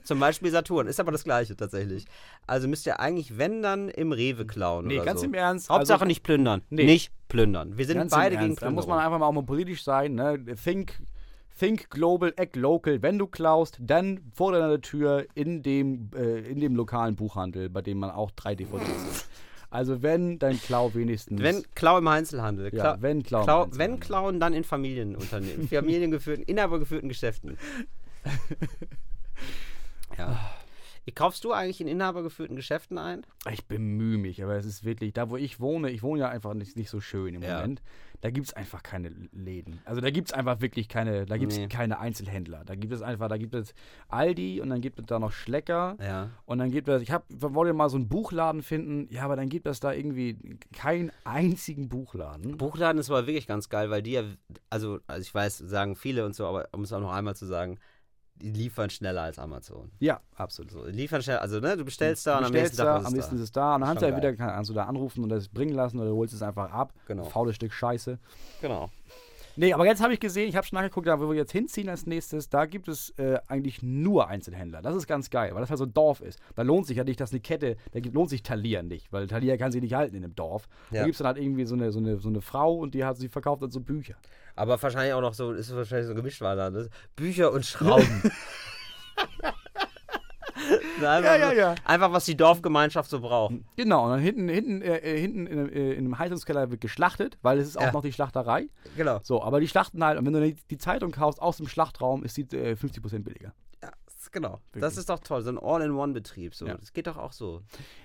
[0.04, 0.88] Zum Beispiel Saturn.
[0.88, 2.06] Ist aber das gleiche tatsächlich.
[2.46, 4.88] Also müsst ihr eigentlich, wenn dann, im Rewe klauen.
[4.88, 5.26] Nee, oder ganz so.
[5.26, 5.70] im Ernst.
[5.70, 6.62] Hauptsache also, nicht plündern.
[6.70, 6.86] Nee.
[6.86, 7.78] Nicht plündern.
[7.78, 8.58] Wir sind ganz beide gegen Ernst.
[8.58, 8.76] Da Plünderung.
[8.76, 10.16] muss man einfach mal auch mal politisch sein.
[10.16, 10.44] Ne?
[10.64, 11.00] Think,
[11.58, 13.02] think global, act local.
[13.02, 17.82] Wenn du klaust, dann vor deiner Tür in dem, äh, in dem lokalen Buchhandel, bei
[17.82, 19.26] dem man auch drei DVDs hat.
[19.70, 21.42] Also wenn, dann klau wenigstens.
[21.42, 22.74] Wenn Klau im Einzelhandel.
[22.74, 23.68] Ja, Klau- wenn Klau Klau.
[23.72, 25.68] Wenn klauen, dann in Familienunternehmen.
[25.70, 27.58] Familiengeführten, inhabergeführten Geschäften.
[30.18, 30.40] ja.
[31.16, 33.26] Kaufst du eigentlich in inhabergeführten Geschäften ein?
[33.50, 36.54] Ich bemühe mich, aber es ist wirklich, da wo ich wohne, ich wohne ja einfach
[36.54, 37.62] nicht, nicht so schön im Ja.
[37.62, 37.82] Moment,
[38.22, 39.80] da gibt es einfach keine Läden.
[39.86, 41.68] Also da gibt es einfach wirklich keine, da gibt es Nee.
[41.68, 42.64] keine Einzelhändler.
[42.66, 43.74] Da gibt es einfach, da gibt es
[44.10, 45.98] Aldi und dann gibt es da noch Schlecker.
[46.02, 46.32] Ja.
[46.46, 49.50] Und dann gibt es, ich hab, wollte mal so einen Buchladen finden, ja, aber dann
[49.50, 50.38] gibt es da irgendwie
[50.74, 52.58] keinen einzigen Buchladen.
[52.58, 54.24] Buchladen ist aber wirklich ganz geil, weil die ja,
[54.70, 57.46] also, also ich weiß, sagen viele und so, aber um es auch noch einmal zu
[57.46, 57.78] sagen,
[58.42, 59.92] liefern schneller als Amazon.
[60.00, 60.72] Ja, absolut.
[60.72, 63.06] So, die liefern schneller, also ne, du bestellst da und am nächsten Tag da, ist
[63.06, 63.42] am es nächsten da.
[63.42, 65.50] ist es da und dann kannst du ja wieder, kannst du da anrufen und das
[65.50, 66.94] bringen lassen oder du holst es einfach ab.
[67.08, 67.24] Genau.
[67.26, 68.20] Faules Stück Scheiße.
[68.62, 68.90] Genau.
[69.60, 71.90] Nee, aber jetzt habe ich gesehen, ich habe schon nachgeguckt, da wo wir jetzt hinziehen
[71.90, 74.84] als nächstes, da gibt es äh, eigentlich nur Einzelhändler.
[74.84, 76.40] Das ist ganz geil, weil das halt so ein Dorf ist.
[76.56, 79.26] Da lohnt sich ja nicht, dass eine Kette, da gibt, lohnt sich Thalia nicht, weil
[79.26, 80.68] Thalia kann sie nicht halten in einem Dorf.
[80.92, 81.04] Da Ja.
[81.06, 83.18] gibt es dann halt irgendwie so eine, so, eine, so eine Frau und die hat,
[83.18, 84.16] sie verkauft dann so Bücher.
[84.56, 86.70] Aber wahrscheinlich auch noch so, ist wahrscheinlich so gemischt war da.
[86.70, 86.90] Ne?
[87.16, 88.22] Bücher und Schrauben.
[91.06, 91.76] Einfach, Ja, ja, ja.
[91.86, 93.56] einfach, was die Dorfgemeinschaft so braucht.
[93.76, 97.38] Genau, und dann hinten, hinten, äh, äh, hinten in, äh, in einem Heizungskeller wird geschlachtet,
[97.42, 98.68] weil es ist auch noch die Schlachterei.
[98.96, 99.20] Genau.
[99.24, 102.24] So, aber die schlachten halt, und wenn du die, die Zeitung kaufst aus dem Schlachtraum,
[102.24, 103.54] ist die äh, 50% billiger.
[103.84, 104.60] Ja, das- genau.
[104.74, 104.98] Das Wirklich.
[105.00, 106.56] ist doch toll, so ein All-in-One-Betrieb.
[106.56, 106.66] So.
[106.66, 107.62] Das geht doch auch so.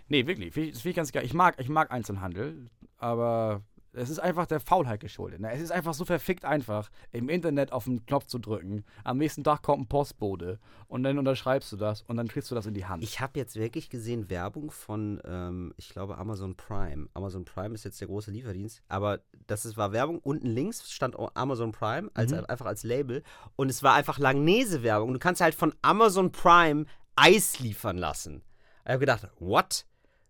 [0.09, 0.49] Nee, wirklich.
[0.55, 1.25] Das finde ich ganz geil.
[1.25, 2.67] Ich mag, ich mag Einzelhandel,
[2.99, 3.63] aber
[3.95, 5.41] es ist einfach der Faulheit geschuldet.
[5.41, 5.53] Ne?
[5.53, 8.85] Es ist einfach so verfickt einfach, im Internet auf den Knopf zu drücken.
[9.05, 12.55] Am nächsten Tag kommt ein Postbote und dann unterschreibst du das und dann kriegst du
[12.55, 13.03] das in die Hand.
[13.03, 17.09] Ich habe jetzt wirklich gesehen Werbung von, ähm, ich glaube, Amazon Prime.
[17.15, 20.19] Amazon Prime ist jetzt der große Lieferdienst, aber das ist, war Werbung.
[20.21, 23.23] Unten links stand Amazon Prime, als, einfach als Label.
[23.57, 25.13] Und es war einfach Langnese-Werbung.
[25.13, 28.43] Du kannst halt von Amazon Prime Eis liefern lassen.
[28.85, 29.85] Ich habe gedacht, what?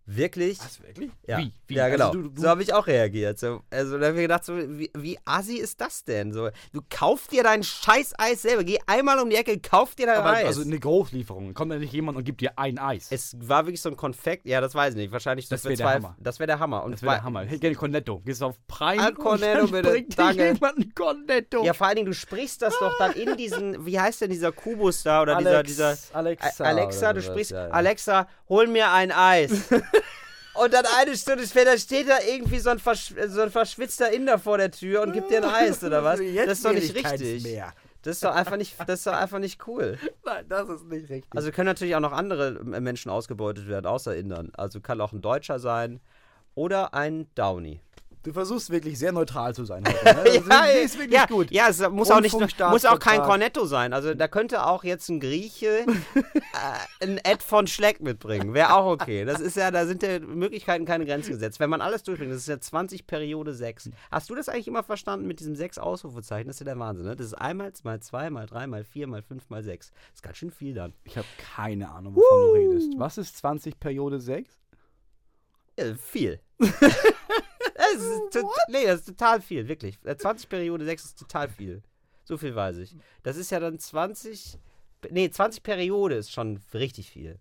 [0.05, 0.59] Wirklich?
[0.59, 1.11] Was, wirklich?
[1.27, 1.53] Ja, Wie?
[1.67, 1.75] Wie?
[1.75, 2.07] ja genau.
[2.09, 3.39] Also du, du, so habe ich auch reagiert.
[3.39, 6.33] So, also da habe ich gedacht, so, wie, wie assi ist das denn?
[6.33, 8.63] So, du kauf dir dein scheiß Eis selber.
[8.65, 10.45] Geh einmal um die Ecke, kauf dir dein aber, Eis.
[10.47, 11.53] also eine Großlieferung.
[11.53, 13.07] Kommt ja nicht jemand und gibt dir ein Eis.
[13.11, 14.45] es war wirklich so ein Konfekt.
[14.45, 15.11] Ja, das weiß ich nicht.
[15.13, 16.15] Wahrscheinlich Das für wär der Hammer.
[16.19, 16.83] Das wäre der Hammer.
[16.83, 17.45] Und das wäre der Hammer.
[17.45, 18.19] Hey, gerne Cornetto.
[18.25, 19.89] Gehst auf Prime Ah, Cornetto, und dann bitte.
[19.89, 20.51] bringt dir Danke.
[20.53, 21.63] jemand Cornetto.
[21.63, 24.51] Ja, vor allen Dingen, du sprichst das doch dann in diesen, wie heißt denn dieser
[24.51, 27.73] Kubus da oder dieser, Alex- dieser Alexa A- Alexa, oder du sprichst, ja, ja.
[27.73, 29.51] Alexa, hol mir ein Eis.
[30.53, 34.37] Und dann eine Stunde später steht da irgendwie so ein, versch so ein verschwitzter Inder
[34.37, 36.19] vor der Tür und gibt dir ein Eis oder was?
[36.19, 37.43] Jetzt das ist doch nicht richtig.
[37.43, 37.73] mehr.
[38.03, 39.97] Das ist doch einfach nicht, das ist doch einfach nicht cool.
[40.25, 41.35] Nein, das ist nicht richtig.
[41.35, 44.51] Also können natürlich auch noch andere äh, Menschen ausgebeutet werden, außer Indern.
[44.55, 46.01] Also kann auch ein Deutscher sein
[46.53, 47.79] oder ein Downy.
[48.23, 50.03] Du versuchst wirklich sehr neutral zu sein heute.
[50.13, 50.43] Ne?
[50.49, 51.51] Ja, ist wirklich ja, gut.
[51.51, 53.21] Ja, es muss auch, nicht, muss auch kein.
[53.21, 53.93] Cornetto sein.
[53.93, 58.53] Also da könnte auch jetzt ein Grieche äh, ein Ed von Schleck mitbringen.
[58.53, 59.25] Wäre auch okay.
[59.25, 61.59] Das ist ja, da sind der Möglichkeiten keine Grenzen gesetzt.
[61.59, 63.89] Wenn man alles durchbringt, das ist ja 20 Periode 6.
[64.11, 66.47] Hast du das eigentlich immer verstanden mit diesem 6 Ausrufezeichen?
[66.47, 67.15] Das ist ja der Wahnsinn, ne?
[67.15, 69.91] Das ist einmal, mal zwei, mal drei, mal vier, mal fünf, mal sechs.
[69.91, 70.93] Das ist ganz schön viel dann.
[71.03, 72.89] Ich habe keine Ahnung, wovon du redest.
[72.97, 74.57] Was ist 20 Periode 6?
[75.77, 76.39] Ja, viel.
[77.95, 79.97] das ist nee, das ist total viel, wirklich.
[80.03, 81.81] Äh, 20 Periode 6 ist total viel.
[82.25, 82.95] So viel weiß ich.
[83.23, 84.57] Das ist ja dann 20.
[85.09, 87.39] Nee, 20 Periode ist schon richtig viel.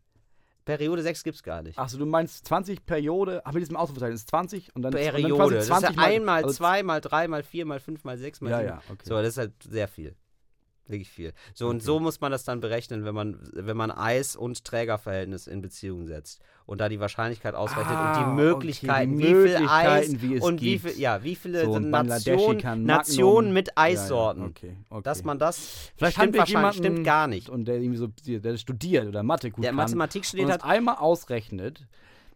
[0.64, 1.78] Periode 6 gibt's gar nicht.
[1.78, 5.12] Achso, du meinst 20 Periode, ach mit diesem Ausrufezeichen ist 20 und dann, und dann
[5.12, 5.34] Periode.
[5.36, 8.04] quasi Das ist ja 20 mal- einmal, also zwei, mal drei, mal vier, mal fünf,
[8.04, 8.68] mal sechs, mal Ja, sieben.
[8.68, 9.02] ja, okay.
[9.04, 10.14] So, das ist halt sehr viel.
[10.88, 11.32] Wirklich viel.
[11.54, 15.46] So, und so muss man das dann berechnen, wenn man, wenn man Eis- und Trägerverhältnis
[15.46, 16.42] in Beziehung setzt.
[16.66, 20.40] Und da die Wahrscheinlichkeit ausrechnet Ah, und die okay, Möglichkeiten, die wie viel Eis wie
[20.40, 24.42] und wie viel, ja, wie viele So Nationen, Nationen mit Ja, ja, Eissorten.
[24.44, 25.02] okay, okay.
[25.04, 27.48] Dass man das Vielleicht stimmt wahrscheinlich, stimmt gar nicht.
[27.48, 30.64] Und der irgendwie so, der studiert oder Mathe gut Der kann Mathematik studiert hat.
[30.64, 31.86] einmal ausrechnet,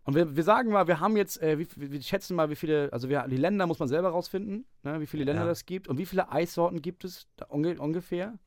[0.06, 2.92] Und wir, wir sagen mal, wir haben jetzt, äh, wie, wir schätzen mal, wie viele,
[2.92, 5.48] also wir, die Länder muss man selber rausfinden, ne, wie viele Länder Ja.
[5.48, 8.38] das gibt und wie viele Eissorten gibt es unge ungefähr?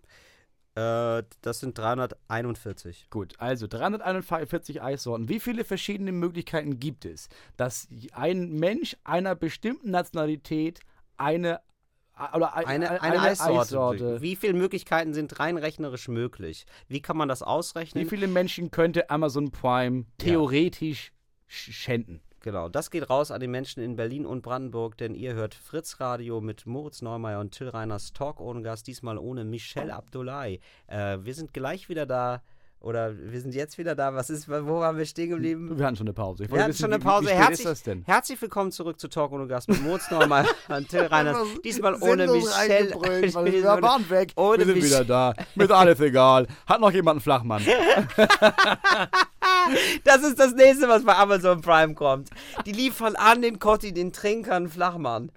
[0.76, 3.08] Äh, das sind 341.
[3.10, 5.28] Gut, also 341 Eissorten.
[5.30, 10.80] Wie viele verschiedene Möglichkeiten gibt es, dass ein Mensch einer bestimmten Nationalität
[11.18, 11.60] eine
[12.34, 13.60] oder ein- Eine, eine, eine, Eissorte.
[13.62, 14.22] Eissorte.
[14.22, 16.66] Wie viele Möglichkeiten sind rein rechnerisch möglich?
[16.90, 18.04] Wie kann man das ausrechnen?
[18.04, 21.12] Wie viele Menschen könnte Amazon Prime theoretisch sch-
[21.50, 22.22] schänden?
[22.42, 26.00] Genau, das geht raus an die Menschen in Berlin und Brandenburg, denn ihr hört Fritz
[26.00, 30.62] Radio mit Moritz Neumeier und Till Reiners Talk ohne Gast, diesmal ohne Michelle Abdullahi.
[30.88, 32.42] Äh, wir sind gleich wieder da,
[32.80, 34.16] oder wir sind jetzt wieder da.
[34.16, 35.78] Was ist, wo waren wir stehen geblieben?
[35.78, 36.50] Wir hatten schon eine Pause.
[36.50, 37.24] Wir hatten wissen, schon eine wie- wie- Pause.
[37.26, 38.04] Wie spät Herzlich, ist das denn?
[38.06, 41.46] herzlich willkommen zurück zu Talk ohne Gast mit Moritz Neumeier und Till Reiners.
[41.66, 42.92] Diesmal ohne Michelle.
[42.92, 44.32] wir waren weg.
[44.38, 45.34] ohne Wir sind Mich- wieder da.
[45.56, 46.48] Mit alles egal.
[46.68, 47.62] Hat noch jemand einen Flachmann?
[50.04, 52.30] Das ist das nächste, was bei Amazon Prime kommt.
[52.66, 55.32] Die liefern an den Kotti, den Trinkern Flachmann.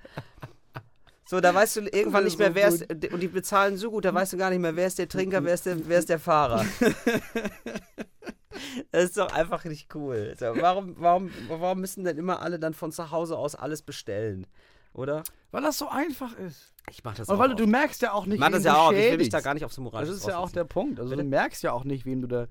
[1.24, 2.90] So, da weißt du irgendwann nicht mehr, wer ist.
[2.90, 5.42] Und die bezahlen so gut, da weißt du gar nicht mehr, wer ist der Trinker,
[5.44, 6.64] wer ist der, wer ist der Fahrer.
[8.90, 10.34] Das ist doch einfach nicht cool.
[10.38, 14.46] So, warum, warum, warum müssen denn immer alle dann von zu Hause aus alles bestellen?
[14.92, 15.22] Oder?
[15.50, 16.74] Weil das so einfach ist.
[16.90, 17.38] Ich mach das Und auch.
[17.38, 17.60] weil du, oft.
[17.62, 18.92] du merkst ja auch nicht, ich mach das ja du auch.
[18.92, 19.32] Ich will mich schädigst.
[19.34, 21.00] da gar nicht auf so moralisch Das ist ja auch der Punkt.
[21.00, 21.22] Also Bitte?
[21.22, 22.46] du merkst ja auch nicht, wem du da,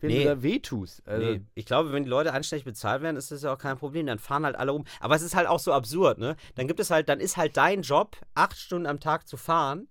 [0.00, 0.22] wem Nee.
[0.24, 1.02] du da wehtust.
[1.06, 3.76] Also, Nee, ich glaube, wenn die Leute anständig bezahlt werden, ist das ja auch kein
[3.78, 4.06] Problem.
[4.06, 4.84] Dann fahren halt alle rum.
[5.00, 6.36] Aber es ist halt auch so absurd, ne?
[6.56, 9.88] Dann gibt es halt, dann ist halt dein Job, acht Stunden am Tag zu fahren.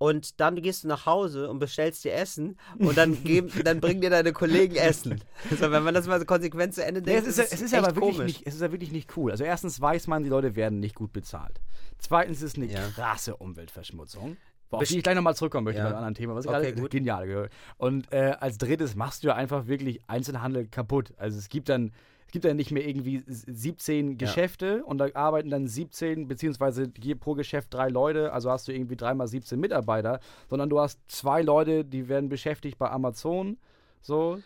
[0.00, 4.00] Und dann gehst du nach Hause und bestellst dir Essen und dann, geben, dann bringen
[4.00, 5.20] dir deine Kollegen Essen.
[5.50, 7.60] Also wenn man das mal so konsequent zu Ende Nee, denkt, es ist, ja, es
[7.62, 8.18] ist aber komisch.
[8.18, 9.32] nicht, es ist ja wirklich nicht cool.
[9.32, 11.60] Also erstens weiß man, die Leute werden nicht gut bezahlt.
[11.98, 12.88] Zweitens ist es eine Ja.
[12.94, 14.36] krasse Umweltverschmutzung.
[14.70, 15.84] Auf die ich gleich nochmal zurückkommen möchte Ja.
[15.84, 16.90] bei einem anderen Thema, was Okay, gerade gut.
[16.90, 17.52] genial gehört.
[17.78, 21.12] Und äh, als drittes machst du ja einfach wirklich Einzelhandel kaputt.
[21.16, 21.92] Also es gibt dann,
[22.26, 26.92] es gibt dann nicht mehr irgendwie s- 17 Geschäfte und da arbeiten dann 17, beziehungsweise
[27.00, 31.00] je pro Geschäft drei Leute, also hast du irgendwie dreimal 17 Mitarbeiter, sondern du hast
[31.08, 33.56] zwei Leute, die werden beschäftigt bei Amazon.
[34.02, 34.38] So,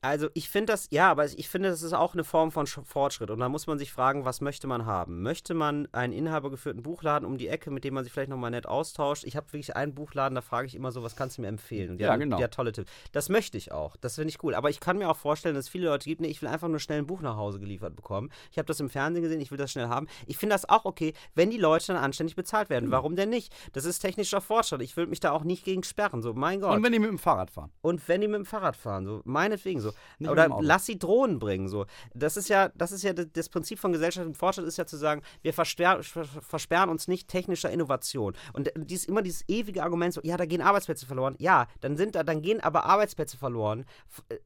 [0.00, 2.84] Also ich finde das, ja, aber ich finde, das ist auch eine Form von Sch-
[2.84, 3.30] Fortschritt.
[3.30, 5.22] Und da muss man sich fragen, was möchte man haben?
[5.22, 8.66] Möchte man einen inhabergeführten Buchladen um die Ecke, mit dem man sich vielleicht nochmal nett
[8.66, 9.24] austauscht?
[9.24, 11.90] Ich habe wirklich einen Buchladen, da frage ich immer so, was kannst du mir empfehlen?
[11.90, 12.40] Und die Ja, genau.
[12.40, 12.90] Hat tolle Tipps.
[13.12, 13.96] Das möchte ich auch.
[13.96, 14.54] Das finde ich cool.
[14.54, 16.68] Aber ich kann mir auch vorstellen, dass es viele Leute gibt, nee, ich will einfach
[16.68, 18.30] nur schnell ein Buch nach Hause geliefert bekommen.
[18.52, 20.06] Ich habe das im Fernsehen gesehen, ich will das schnell haben.
[20.26, 22.92] Ich finde das auch okay, wenn die Leute dann anständig bezahlt werden.
[22.92, 23.52] Warum denn nicht?
[23.72, 24.80] Das ist technischer Fortschritt.
[24.82, 26.22] Ich will mich da auch nicht gegen sperren.
[26.22, 26.76] So, mein Gott.
[26.76, 27.72] und wenn die mit dem Fahrrad fahren.
[27.80, 29.87] Und wenn die mit dem Fahrrad fahren, so meinetwegen so.
[30.18, 31.86] Nicht mit Oder lass sie Drohnen bringen, so.
[32.14, 35.22] Das ist ja, das ist ja das, Prinzip von gesellschaftlichem Fortschritt ist ja zu sagen,
[35.42, 38.34] wir versperr, ver- versperren uns nicht technischer Innovation.
[38.52, 41.34] Und dies, immer dieses ewige Argument so, ja, da gehen Arbeitsplätze verloren.
[41.38, 43.84] Ja, dann sind da, dann gehen aber Arbeitsplätze verloren
[44.28, 44.36] äh,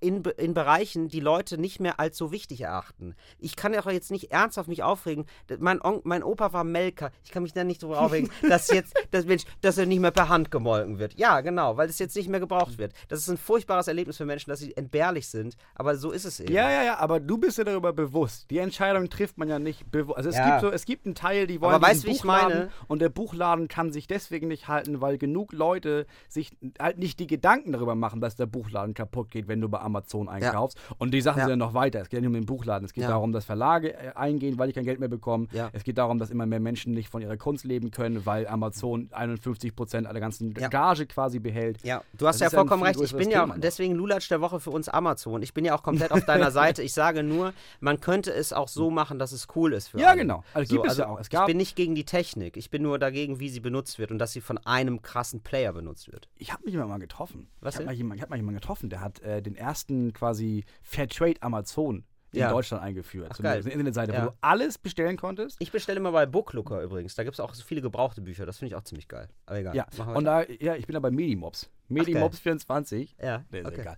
[0.00, 3.14] in, in Bereichen, die Leute nicht mehr als so wichtig erachten.
[3.38, 5.26] Ich kann ja auch jetzt nicht ernsthaft mich aufregen.
[5.58, 7.10] Mein, On mein Opa war Melker.
[7.24, 10.10] Ich kann mich da nicht drüber aufregen, dass jetzt, dass, Mensch, dass er nicht mehr
[10.10, 11.18] per Hand gemolken wird.
[11.18, 12.92] Ja, genau, weil es jetzt nicht mehr gebraucht wird.
[13.08, 15.56] Das ist ein furchtbares Erlebnis für Menschen, dass sie entbehrlich sind.
[15.74, 16.52] Aber so ist es eben.
[16.52, 18.50] Ja, ja, ja, aber du bist dir darüber bewusst.
[18.50, 20.18] Die Entscheidung trifft man ja nicht bewusst.
[20.18, 20.50] Also es Ja.
[20.50, 22.70] gibt so, es gibt einen Teil, die wollen Aber weißt wie ich Buchladen meine?
[22.88, 27.26] und der Buchladen kann sich deswegen nicht halten, weil genug Leute sich halt nicht die
[27.26, 30.78] Gedanken darüber machen, dass der Buchladen kaputt geht, wenn du bei Amazon einkaufst.
[30.98, 31.44] Und die Sachen Ja.
[31.44, 32.00] sind ja noch weiter.
[32.00, 32.84] Es geht ja nicht um den Buchladen.
[32.84, 33.08] Es geht Ja.
[33.10, 35.48] darum, dass Verlage äh, eingehen, weil die kein Geld mehr bekommen.
[35.52, 35.70] Ja.
[35.72, 39.08] Es geht darum, dass immer mehr Menschen nicht von ihrer Kunst leben können, weil Amazon
[39.12, 40.68] 51 Prozent aller ganzen Ja.
[40.68, 41.78] Gage quasi behält.
[41.82, 43.00] Ja, du hast Das ja ja vollkommen recht.
[43.00, 43.60] Ich bin ja Thema noch.
[43.60, 45.42] deswegen Lulatsch der Woche für uns Amazon.
[45.42, 46.82] Ich bin ja auch komplett auf deiner Seite.
[46.82, 50.08] Ich sage nur, man könnte es auch so machen, dass es cool ist für Ja,
[50.08, 50.20] alle.
[50.20, 50.44] genau.
[50.54, 51.18] Also gibt es ja auch.
[51.20, 52.56] Es ich gab- bin nicht gegen die Technik.
[52.56, 55.72] Ich bin nur dagegen, wie sie benutzt wird und dass sie von einem krassen Player
[55.72, 56.28] benutzt wird.
[56.36, 57.48] Ich habe mich immer mal getroffen.
[57.60, 60.12] Was ich habe mal, jemand- ich hab mal jemanden getroffen, der hat äh, den ersten
[60.12, 62.50] quasi Fairtrade Amazon in Ja.
[62.50, 63.28] Deutschland eingeführt.
[63.30, 63.52] Ach, so geil.
[63.52, 64.22] eine, so Internetseite, Ja.
[64.24, 65.56] wo du alles bestellen konntest.
[65.58, 67.14] Ich bestelle immer bei Booklooker übrigens.
[67.14, 68.46] Da gibt es auch so viele gebrauchte Bücher.
[68.46, 69.28] Das finde ich auch ziemlich geil.
[69.44, 69.76] Aber egal.
[69.76, 71.68] Ja, und da, ja, ich bin da bei Medimobs.
[71.92, 73.16] Medimobs 24.
[73.22, 73.80] ja, Nee, ist okay.
[73.80, 73.96] egal.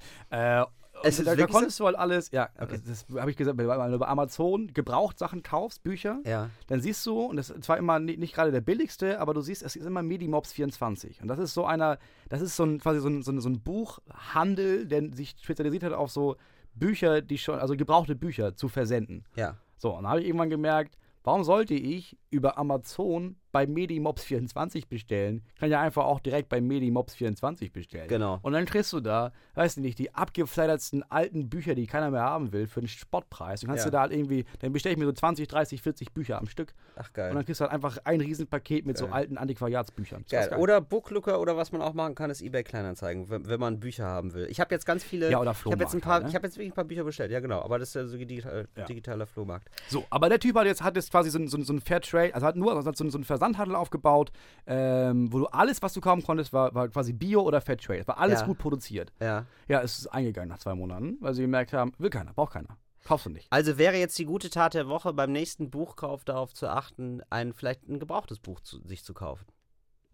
[0.63, 0.67] Äh,
[1.03, 2.81] Es ist da, da konntest du halt alles, ja, Okay.
[2.87, 6.49] das habe ich gesagt, wenn du bei Amazon Gebrauchtsachen kaufst, Bücher, Ja.
[6.69, 9.41] dann siehst du, und das ist zwar immer nicht, nicht gerade der billigste, aber du
[9.43, 11.21] siehst, es ist immer Medimobs 24.
[11.21, 11.99] Und das ist so einer,
[12.31, 15.83] das ist so ein, quasi so ein, so ein, so ein Buchhandel, der sich spezialisiert
[15.83, 16.37] hat auf so
[16.75, 19.25] Bücher, die schon, also gebrauchte Bücher zu versenden.
[19.37, 19.57] Ja.
[19.79, 25.43] So, und da habe ich irgendwann gemerkt, warum sollte ich über Amazon bei Medimops24 bestellen,
[25.59, 28.09] kann ja einfach auch direkt bei Medimops24 bestellen.
[28.09, 28.41] Genau.
[28.43, 32.23] Und dann kriegst du da, weißt du nicht, die abgeflattertsten alten Bücher, die keiner mehr
[32.23, 33.63] haben will, für einen Spottpreis.
[33.63, 33.91] Und kannst Ja.
[33.91, 36.75] du da halt irgendwie, dann bestelle ich mir so 20, 30, 40 Bücher am Stück.
[36.97, 37.31] Ach, geil.
[37.31, 40.25] Und dann kriegst du halt einfach ein Riesenpaket mit so alten Antiquariatsbüchern.
[40.29, 40.59] Das Geil.
[40.59, 44.05] Oder Booklooker oder was man auch machen kann, ist eBay Kleinanzeigen, wenn, wenn man Bücher
[44.05, 44.47] haben will.
[44.51, 45.31] Ich habe jetzt ganz viele.
[45.31, 46.29] Ja, oder ich habe jetzt ein Flohmarkt paar, halt, ne?
[46.31, 47.31] ich habe jetzt wirklich ein paar Bücher bestellt.
[47.31, 47.61] Ja, genau.
[47.63, 48.85] Aber das ist ja so digital, Ja.
[48.85, 49.69] digitaler Flohmarkt.
[49.89, 51.81] So, aber der Typ hat jetzt, hat jetzt quasi so, ein- so, ein- so ein
[51.81, 54.33] Fairtrade, also hat nur also hat so, ein- so einen Versandhandel aufgebaut,
[54.67, 58.01] ähm, wo du alles, was du kaufen konntest, war, war quasi Bio oder Fairtrade.
[58.01, 58.47] Es war alles Ja.
[58.47, 59.13] gut produziert.
[59.21, 59.47] Ja.
[59.69, 62.77] Ja, es ist eingegangen nach zwei Monaten, weil sie gemerkt haben, will keiner, braucht keiner.
[63.05, 63.47] Kaufst du nicht.
[63.51, 67.53] Also wäre jetzt die gute Tat der Woche, beim nächsten Buchkauf darauf zu achten, ein
[67.53, 69.45] vielleicht ein gebrauchtes Buch zu, sich zu kaufen.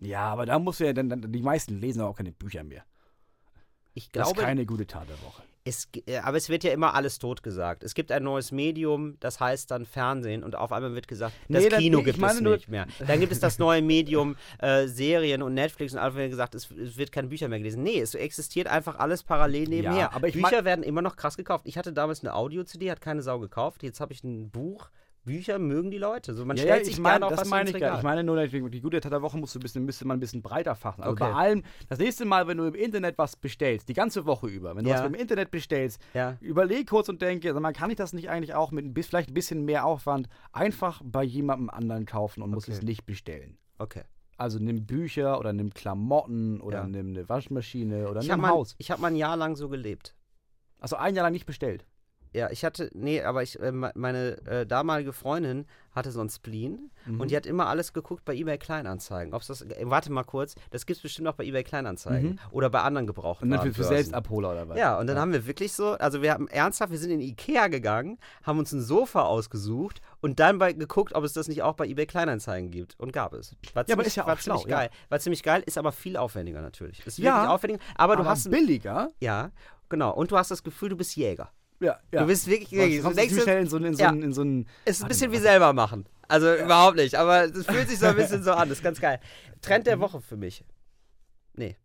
[0.01, 2.83] Ja, aber da musst du ja, dann, dann, die meisten lesen auch keine Bücher mehr.
[3.95, 5.43] Ich Das glaube, ist keine gute Tat der Woche.
[5.71, 7.83] Es, äh, aber es wird ja immer alles totgesagt.
[7.83, 11.63] Es gibt ein neues Medium, das heißt dann Fernsehen und auf einmal wird gesagt, das
[11.65, 12.87] Nee, das- Kino nee, ich gibt es nicht mehr.
[13.07, 16.55] Dann gibt es das neue Medium äh, Serien und Netflix und auf einmal wird gesagt,
[16.55, 17.83] es, es wird keine Bücher mehr gelesen.
[17.83, 20.13] Nee, es existiert einfach alles parallel nebenher.
[20.15, 21.65] aber ich Bücher werden immer noch krass gekauft.
[21.67, 23.83] Ich hatte damals eine Audio-CD, hat keine Sau gekauft.
[23.83, 24.91] Jetzt habe ich ein Buch.
[25.25, 26.35] Bücher mögen die Leute.
[26.35, 27.99] So, man Ja, stellt sich ich meine, gerne auf das was meine ich gar.
[27.99, 30.17] Ich meine nur, die, die gute Tat der Woche musst du ein bisschen, müsste man
[30.17, 31.03] ein bisschen breiter fassen.
[31.03, 31.25] Also Okay.
[31.25, 34.75] bei allem, das nächste Mal, wenn du im Internet was bestellst, die ganze Woche über,
[34.77, 35.01] wenn du Ja.
[35.01, 36.37] was im Internet bestellst, Ja.
[36.41, 39.35] überleg kurz und denke, also man kann ich das nicht eigentlich auch mit vielleicht ein
[39.35, 42.73] bisschen mehr Aufwand einfach bei jemandem anderen kaufen und muss Okay.
[42.73, 43.59] es nicht bestellen.
[43.79, 44.03] Okay.
[44.37, 46.87] Also nimm Bücher oder nimm Klamotten oder Ja.
[46.87, 48.75] nimm eine Waschmaschine oder Ich nimm habe ein Haus.
[48.79, 50.15] ich hab mal ein Jahr lang so gelebt.
[50.79, 51.85] Also ein Jahr lang nicht bestellt.
[52.33, 56.29] Ja, ich hatte, nee, aber ich, äh, me- meine äh, damalige Freundin hatte so ein
[56.31, 57.21] Spleen Mhm.
[57.21, 59.35] und die hat immer alles geguckt bei eBay Kleinanzeigen.
[59.35, 62.83] Ob's das, äh, warte mal kurz, das gibt's bestimmt auch bei eBay Kleinanzeigen oder bei
[62.83, 63.49] anderen Gebrauchten.
[63.49, 63.55] Mhm.
[63.55, 64.79] Und dann für, für Selbstabholer oder was?
[64.79, 67.67] Ja, und dann haben wir wirklich so, also wir haben ernsthaft, wir sind in Ikea
[67.67, 71.75] gegangen, haben uns ein Sofa ausgesucht und dann bei, geguckt, ob es das nicht auch
[71.75, 72.95] bei eBay Kleinanzeigen gibt.
[73.01, 73.57] Und gab es.
[73.75, 74.79] War Ja, aber ziemlich- ist ja auch war schlau, ziemlich ja.
[74.83, 74.91] geil.
[75.09, 77.05] War ziemlich geil, ist aber viel aufwendiger natürlich.
[77.05, 79.09] Ist Ja, wirklich aufwendiger, aber du aber hast ein, billiger.
[79.19, 79.51] ja,
[79.89, 80.13] genau.
[80.15, 81.51] Und du hast das Gefühl, du bist Jäger.
[81.81, 82.21] Ja, ja.
[82.21, 84.11] Du bist wirklich, wirklich du du denkst, schnell in so, in so, Ja.
[84.11, 84.69] in so einen.
[84.85, 86.07] es ist ein bisschen wie selber machen.
[86.29, 88.69] Also überhaupt nicht, aber es fühlt sich so ein bisschen so an.
[88.69, 89.19] Das ist ganz geil.
[89.63, 89.89] Trend Mhm.
[89.89, 90.65] der Woche für mich.
[91.55, 91.77] Nee.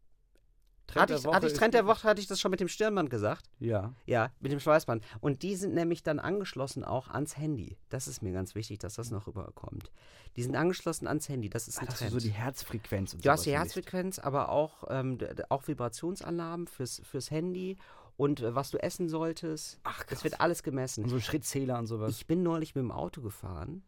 [0.88, 2.60] Trend hatte der ich, Woche hatte ich Trend der Woche, hatte ich das schon mit
[2.60, 3.45] dem Stirnband gesagt?
[3.60, 3.93] Ja.
[4.05, 5.03] Ja, mit dem Schweißband.
[5.19, 7.77] Und die sind nämlich dann angeschlossen auch ans Handy.
[7.89, 9.91] Das ist mir ganz wichtig, dass das noch rüberkommt.
[10.36, 11.49] Die sind angeschlossen ans Handy.
[11.49, 12.12] Das ist ein Hast du Trend.
[12.12, 13.53] so die Herzfrequenz und Du hast die.
[13.53, 15.17] Herzfrequenz, aber auch, ähm,
[15.49, 17.77] auch Vibrationsalarm fürs, fürs Handy
[18.17, 19.80] und äh, was du essen solltest.
[19.84, 20.23] Ach, Das krass.
[20.23, 21.04] wird alles gemessen.
[21.04, 22.12] Und so Schrittzähler und sowas.
[22.12, 23.84] Ich bin neulich mit dem Auto gefahren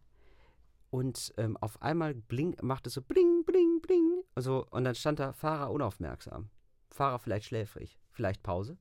[0.90, 4.24] und ähm, auf einmal blink, macht es so bling, bling, bling.
[4.36, 6.50] Also, und dann stand da Fahrer unaufmerksam.
[6.90, 7.98] Fahrer vielleicht schläfrig.
[8.12, 8.78] Vielleicht Pause.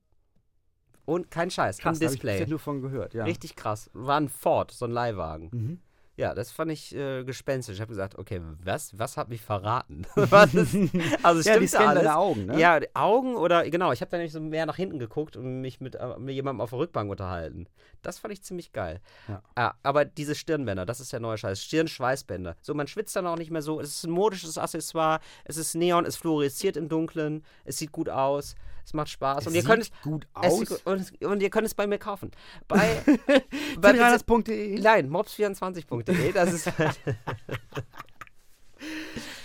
[1.05, 2.47] Und kein Scheiß, Krass, im da hab ich Display.
[2.49, 3.25] nur von gehört, ja.
[3.25, 3.91] Richtig krass.
[3.93, 5.51] War ein Ford, so ein Leihwagen.
[5.53, 5.81] Mhm.
[6.17, 7.75] Ja, das fand ich äh, gespenstisch.
[7.75, 10.07] Ich habe gesagt, okay, was, was hat mich verraten?
[10.15, 10.75] was ist,
[11.23, 12.03] also Ja, die stimmt alles.
[12.05, 12.59] deine Augen, ne?
[12.59, 15.81] Ja, Augen oder genau, ich habe dann nämlich so mehr nach hinten geguckt und mich
[15.81, 17.67] mit, äh, mit jemandem auf der Rückbank unterhalten.
[18.01, 19.01] Das fand ich ziemlich geil.
[19.29, 19.43] Ja.
[19.57, 21.63] Ah, aber diese Stirnbänder, das ist der neue Scheiß.
[21.63, 22.57] Stirnschweißbänder.
[22.63, 23.79] So, man schwitzt dann auch nicht mehr so.
[23.81, 25.21] Es ist ein modisches Accessoire.
[25.45, 27.45] Es ist Neon, es fluoresziert im Dunkeln.
[27.65, 28.55] Es sieht gut aus.
[28.87, 29.41] Es macht Spaß.
[29.41, 30.69] Es und ihr sieht könnt es gut es aus.
[30.69, 32.31] gut- und, und ihr könnt es bei mir kaufen.
[32.69, 33.03] Bei,
[33.81, 34.79] bei Finreiners.de.
[34.81, 36.33] Nein, mobs24.de.
[36.33, 36.73] Das ist.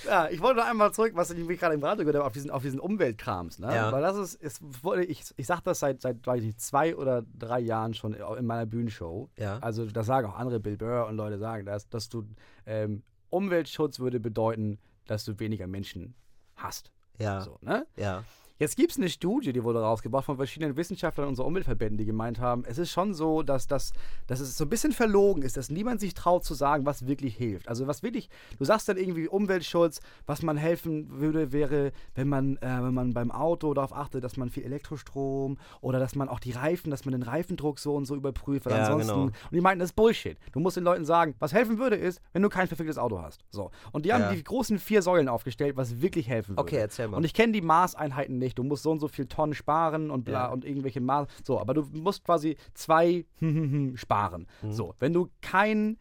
[0.05, 2.49] Ja, ich wollte noch einmal zurück, was ich gerade im Radio gehört habe, auf diesen,
[2.51, 3.59] auf diesen Umweltkrams.
[3.59, 3.73] Ne?
[3.73, 3.91] Ja.
[3.91, 7.23] Weil das ist, es wurde, ich, ich sage das seit, seit weiß ich, zwei oder
[7.37, 9.29] drei Jahren schon in meiner Bühnenshow.
[9.37, 9.59] Ja.
[9.59, 12.25] Also das sagen auch andere Bill Burr und Leute sagen das, dass du
[12.65, 16.13] ähm, Umweltschutz würde bedeuten, dass du weniger Menschen
[16.55, 16.91] hast.
[17.17, 17.41] ja.
[17.41, 17.85] So, ne?
[17.95, 18.23] Ja.
[18.61, 22.39] Jetzt gibt es eine Studie, die wurde rausgebracht von verschiedenen Wissenschaftlern unserer Umweltverbänden, die gemeint
[22.39, 23.91] haben, es ist schon so, dass, das,
[24.27, 27.35] dass es so ein bisschen verlogen ist, dass niemand sich traut zu sagen, was wirklich
[27.35, 27.67] hilft.
[27.67, 32.57] Also was wirklich, du sagst dann irgendwie Umweltschutz, was man helfen würde, wäre, wenn man,
[32.57, 36.39] äh, wenn man beim Auto darauf achtet, dass man viel Elektrostrom oder dass man auch
[36.39, 39.23] die Reifen, dass man den Reifendruck so und so überprüft, weil Ja, ansonsten, genau.
[39.23, 40.37] und die meinten, das ist Bullshit.
[40.51, 43.43] Du musst den Leuten sagen, was helfen würde ist, wenn du kein verficktes Auto hast.
[43.49, 43.71] So.
[43.91, 44.33] Und die haben Ja.
[44.35, 46.61] die großen vier Säulen aufgestellt, was wirklich helfen würde.
[46.61, 47.17] Okay, erzähl mal.
[47.17, 48.50] Und ich kenne die Maßeinheiten nicht.
[48.55, 50.51] Du musst so und so viel Tonnen sparen und bla Ja.
[50.51, 51.27] und irgendwelche Maß.
[51.43, 53.25] So, aber du musst quasi zwei
[53.95, 54.47] sparen.
[54.61, 54.71] Mhm.
[54.71, 55.97] So, wenn du kein,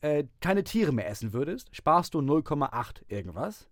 [0.00, 3.68] äh, keine Tiere mehr essen würdest, sparst du 0,8 irgendwas.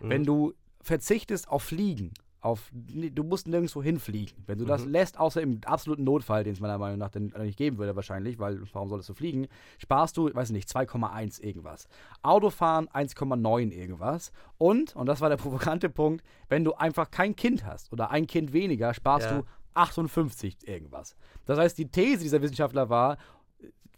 [0.00, 0.10] Mhm.
[0.10, 4.44] Wenn du verzichtest auf Fliegen, auf, du musst nirgendwo hinfliegen.
[4.46, 4.92] Wenn du das Mhm.
[4.92, 8.38] lässt, außer im absoluten Notfall, den es meiner Meinung nach dann nicht geben würde wahrscheinlich,
[8.38, 9.48] weil warum solltest du fliegen,
[9.78, 11.88] sparst du, weiß nicht, 2,1 irgendwas.
[12.22, 14.30] Autofahren 1,9 irgendwas.
[14.56, 18.26] Und, und das war der provokante Punkt, wenn du einfach kein Kind hast oder ein
[18.26, 19.38] Kind weniger, sparst Ja.
[19.38, 21.16] du 58 irgendwas.
[21.46, 23.16] Das heißt, die These dieser Wissenschaftler war,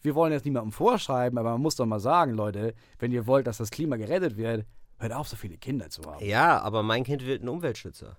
[0.02, 3.46] wir wollen jetzt niemandem vorschreiben, aber man muss doch mal sagen, Leute, wenn ihr wollt,
[3.46, 4.64] dass das Klima gerettet wird,
[4.98, 6.24] hört auf, so viele Kinder zu haben.
[6.24, 8.16] Ja, aber mein Kind wird ein Umweltschützer.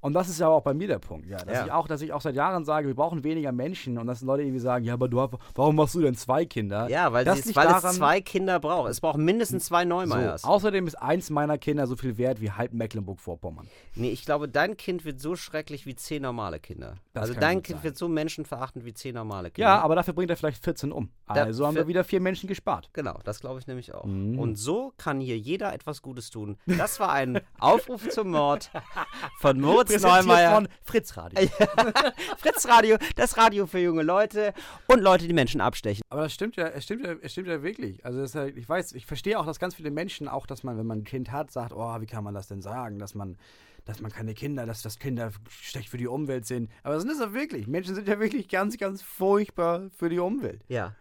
[0.00, 1.38] Und das ist ja auch bei mir der Punkt, ja.
[1.38, 1.64] Dass, Ja.
[1.66, 4.42] Ich auch, dass ich auch seit Jahren sage, wir brauchen weniger Menschen und dass Leute
[4.42, 5.16] irgendwie sagen, ja, aber du
[5.54, 6.88] warum machst du denn zwei Kinder?
[6.88, 8.90] Ja, weil, das sie, liegt weil daran, es zwei Kinder braucht.
[8.90, 10.42] Es braucht mindestens zwei Neumeyers.
[10.42, 13.66] so, Außerdem ist eins meiner Kinder so viel wert wie halb Mecklenburg-Vorpommern.
[13.94, 16.94] Nee, ich glaube, dein Kind wird so schrecklich wie zehn normale Kinder.
[17.12, 17.84] Das also dein Kind sein.
[17.84, 19.68] wird so menschenverachtend wie zehn normale Kinder.
[19.70, 21.10] Ja, aber dafür bringt er vielleicht 14 um.
[21.26, 22.90] Da- Also haben wir wieder vier Menschen gespart.
[22.92, 24.04] Genau, das glaube ich nämlich auch.
[24.04, 24.38] Mhm.
[24.38, 26.58] Und so kann hier jeder etwas Gutes tun.
[26.66, 28.70] Das war ein Aufruf zum Mord
[29.40, 30.54] von Moritz Präsentiert Neumeier.
[30.54, 31.48] von Fritz Radio.
[32.38, 34.52] Fritz Radio, das Radio für junge Leute
[34.86, 36.02] und Leute, die Menschen abstechen.
[36.10, 38.04] Aber das stimmt ja, es stimmt ja, es stimmt ja wirklich.
[38.04, 40.86] Also das ich weiß, ich verstehe auch, dass ganz viele Menschen, auch dass man, wenn
[40.86, 43.36] man ein Kind hat, sagt, oh, wie kann man das denn sagen, dass man,
[43.84, 46.70] dass man keine Kinder, dass das Kinder schlecht für die Umwelt sind.
[46.82, 47.66] Aber das ist ja wirklich.
[47.66, 50.62] Menschen sind ja wirklich ganz, ganz furchtbar für die Umwelt.
[50.68, 50.94] Ja,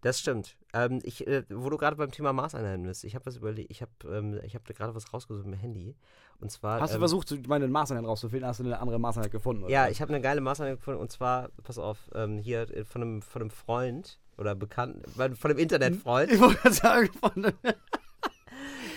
[0.00, 0.56] das stimmt.
[0.72, 3.82] Ähm, ich, äh, wo du gerade beim Thema Maßeinheiten bist, ich habe was überlegt, ich
[3.82, 5.96] habe ähm, ich hab gerade was rausgesucht mit dem Handy.
[6.40, 6.80] Und zwar.
[6.80, 8.48] Hast du ähm, versucht, meine Maßeinheit rauszufinden?
[8.48, 9.64] Hast du eine andere Maßeinheit gefunden?
[9.64, 9.72] Oder?
[9.72, 13.02] Ja, ich habe eine geile Maßeinheit gefunden und zwar, pass auf, ähm, hier äh, von
[13.02, 16.30] einem, von einem Freund oder Bekannten, von einem Internetfreund.
[16.30, 17.52] Ich wollte gerade sagen, von,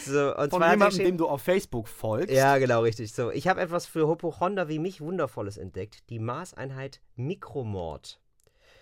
[0.06, 2.36] So, und von jemandem, dem du auf Facebook folgst.
[2.36, 3.14] Ja, genau, richtig.
[3.14, 6.10] So, ich habe etwas für Hypochonder wie mich Wundervolles entdeckt.
[6.10, 8.20] Die Maßeinheit Mikromord,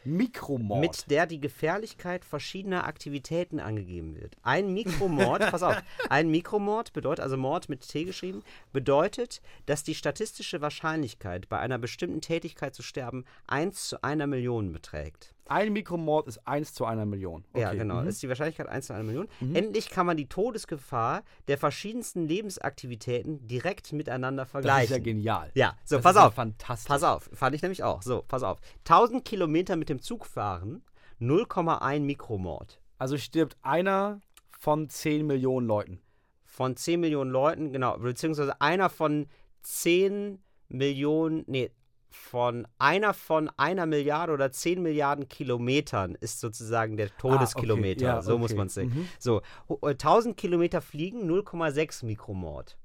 [0.04, 0.82] Mikromord.
[0.82, 4.36] mit der die Gefährlichkeit verschiedener Aktivitäten angegeben wird.
[4.43, 9.95] Ein Mikromord, pass auf, ein Mikromord bedeutet, also Mord mit T geschrieben, bedeutet, dass die
[9.95, 15.34] statistische Wahrscheinlichkeit, bei einer bestimmten Tätigkeit zu sterben, 1 zu einer Million beträgt.
[15.50, 17.43] Ein Mikromord ist 1 zu einer Million.
[17.54, 17.62] Okay.
[17.62, 17.95] Ja, genau.
[18.02, 18.06] Mhm.
[18.06, 19.28] Das ist die Wahrscheinlichkeit 1 zu einer Million.
[19.54, 24.84] Endlich kann man die Todesgefahr der verschiedensten Lebensaktivitäten direkt miteinander Das vergleichen.
[24.84, 25.52] ist ja genial.
[25.56, 26.34] Ja, so, Das pass ist ja auf.
[26.36, 26.88] fantastisch.
[26.88, 28.02] Pass auf, fand ich nämlich auch.
[28.04, 28.60] So, pass auf.
[28.88, 30.84] 1000 Kilometer mit dem Zug fahren,
[31.20, 32.80] 0,1 Mikromord.
[32.97, 34.22] Also stirbt einer
[34.52, 36.00] von 10 Millionen Leuten.
[36.45, 39.28] Von 10 Millionen Leuten, genau, beziehungsweise einer von
[39.64, 41.72] 10 Millionen, nee,
[42.12, 48.05] von einer von einer Milliarde oder 10 Milliarden Kilometern ist sozusagen der Todeskilometer.
[48.05, 48.39] Ja, so okay.
[48.41, 48.89] muss man es sehen.
[48.89, 49.07] Mhm.
[49.20, 52.78] So, hu- äh, 1000 Kilometer fliegen, 0,6 Mikromord.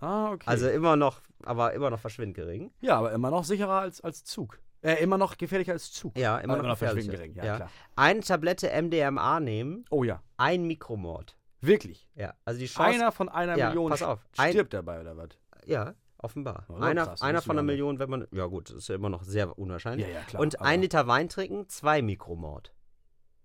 [0.00, 0.44] Ah, okay.
[0.46, 2.70] Also immer noch, aber immer noch verschwindend gering.
[2.80, 4.58] ja, aber immer noch sicherer als, als Zug.
[4.82, 6.18] Äh, immer noch gefährlicher als Zug.
[6.18, 7.34] Ja, immer Ah, noch, verschwindend gering.
[7.36, 7.70] Ja, klar.
[7.96, 11.36] Eine Tablette MDMA nehmen, Oh ja, ein Mikromord.
[11.60, 12.06] wirklich.
[12.14, 12.94] Ja, also die Chance.
[12.98, 14.26] Einer von einer Ja, Million pass auf.
[14.36, 15.30] Ein- stirbt dabei, oder was?
[15.64, 15.94] Ja,
[16.24, 16.66] offenbar.
[16.68, 17.62] Oh, einer krass, einer von einer.
[17.62, 18.26] Million, wenn man.
[18.32, 20.08] Ja, gut, das ist ja immer noch sehr unwahrscheinlich.
[20.08, 22.72] Ja, ja, klar, Und ein Liter Wein trinken, zwei Mikromord.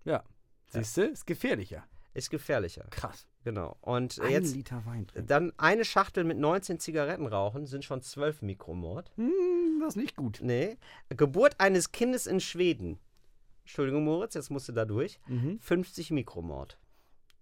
[0.04, 0.24] Ja.
[0.68, 1.02] Siehst du?
[1.02, 1.84] Ist gefährlicher.
[2.14, 2.86] Ist gefährlicher.
[2.90, 3.26] Krass.
[3.44, 3.76] Genau.
[3.80, 4.54] Und Ein jetzt.
[4.54, 5.28] Liter Wein trinken.
[5.28, 9.12] Dann eine Schachtel mit 19 Zigaretten rauchen, sind schon 12 Mikromord.
[9.16, 10.40] Hm, das ist nicht gut.
[10.42, 10.76] Nee.
[11.10, 12.98] Geburt eines Kindes in Schweden.
[13.62, 15.20] Entschuldigung, Moritz, jetzt musst du da durch.
[15.28, 15.60] Mhm.
[15.60, 16.78] 50 Mikromord.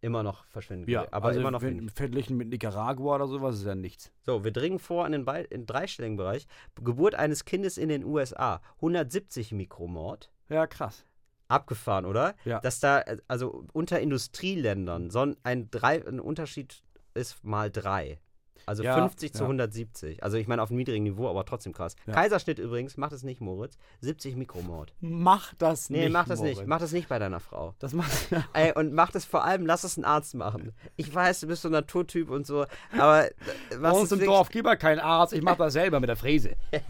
[0.01, 0.89] Immer noch verschwinden.
[0.91, 4.13] Ja, aber also immer noch wenn, verglichen mit Nicaragua oder sowas ist ja nichts.
[4.23, 6.47] So, wir dringen vor in den, Bei- in dreistelligen Bereich.
[6.77, 8.61] Geburt eines Kindes in den USA.
[8.77, 10.31] 170 Mikromord.
[10.49, 11.05] Ja, krass.
[11.49, 12.35] Abgefahren, oder?
[12.45, 12.61] Ja.
[12.61, 16.83] Dass da, also unter Industrieländern, so ein, drei, ein Unterschied
[17.15, 18.21] ist mal drei.
[18.69, 19.45] Also Ja, 50 zu ja.
[19.47, 20.23] 170.
[20.23, 21.97] Also ich meine auf einem niedrigen Niveau, aber trotzdem krass.
[22.07, 22.13] Ja.
[22.13, 23.79] Kaiserschnitt übrigens, macht es nicht, Moritz.
[24.01, 24.93] 70 Mikromord.
[25.01, 26.13] Mach das Nee, nicht.
[26.13, 26.57] mach das nicht.
[26.57, 26.69] Moritz.
[26.69, 27.75] Mach das nicht bei deiner Frau.
[27.79, 28.11] Das macht.
[28.53, 30.73] Ey, und mach das vor allem, lass es ein Arzt machen.
[30.97, 32.67] Ich weiß, du bist so ein Naturtyp und so,
[32.97, 33.31] aber äh,
[33.71, 35.33] Bei was uns im Dorf gibt es keinen Arzt.
[35.33, 36.57] Ich mach das selber mit der Fräse.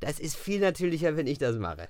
[0.00, 1.88] Das ist viel natürlicher, wenn ich das mache.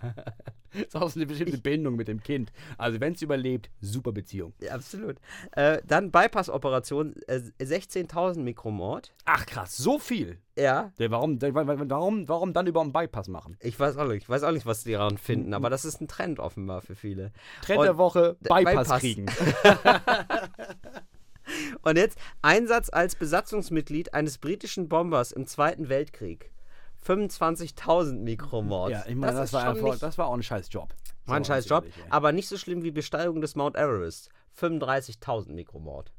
[0.72, 2.52] Das ist auch eine bestimmte Bindung mit dem Kind.
[2.76, 4.52] Also, wenn es überlebt, super Beziehung.
[4.60, 5.16] Ja, absolut.
[5.52, 8.12] Äh, dann Bypass-Operation, äh, 16.000
[8.44, 9.12] Mikromord.
[9.24, 9.76] Ach, krass.
[9.76, 10.38] So viel.
[10.56, 13.56] Ja, Der, warum, der, warum, warum dann über einen Bypass machen?
[13.60, 16.00] ich weiß auch nicht, ich weiß auch nicht, was die daran finden, aber das ist
[16.00, 17.32] ein Trend offenbar für viele.
[17.62, 19.00] Trend Und- der Woche, Bypass, Bypass.
[19.00, 19.26] kriegen.
[21.82, 26.50] Und jetzt Einsatz als Besatzungsmitglied eines britischen Bombers im Zweiten Weltkrieg.
[27.06, 28.90] 25.000 Mikromord.
[28.90, 30.92] Ja, ich meine, das, ist war einfach, das war auch ein scheiß Job.
[31.26, 34.28] war ein scheiß Job, aber nicht so schlimm wie Besteigung des Mount Everest.
[34.58, 36.10] 35.000 Mikromord.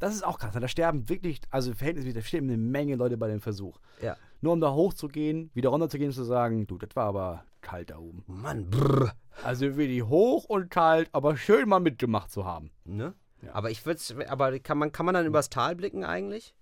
[0.00, 0.52] Das ist auch krass.
[0.52, 3.78] Da sterben wirklich, also verhältnismäßig, da sterben eine Menge Leute bei dem Versuch.
[4.02, 4.16] Ja.
[4.40, 7.98] Nur um da hochzugehen, wieder runterzugehen und zu sagen, du, das war aber kalt da
[7.98, 8.24] oben.
[8.26, 9.12] Mann, brr.
[9.44, 12.70] Also wirklich hoch und kalt, aber schön mal mitgemacht zu haben.
[12.84, 13.14] Ne?
[13.42, 13.54] Ja.
[13.54, 16.54] Aber ich würde aber kann man, kann man dann übers Tal blicken eigentlich?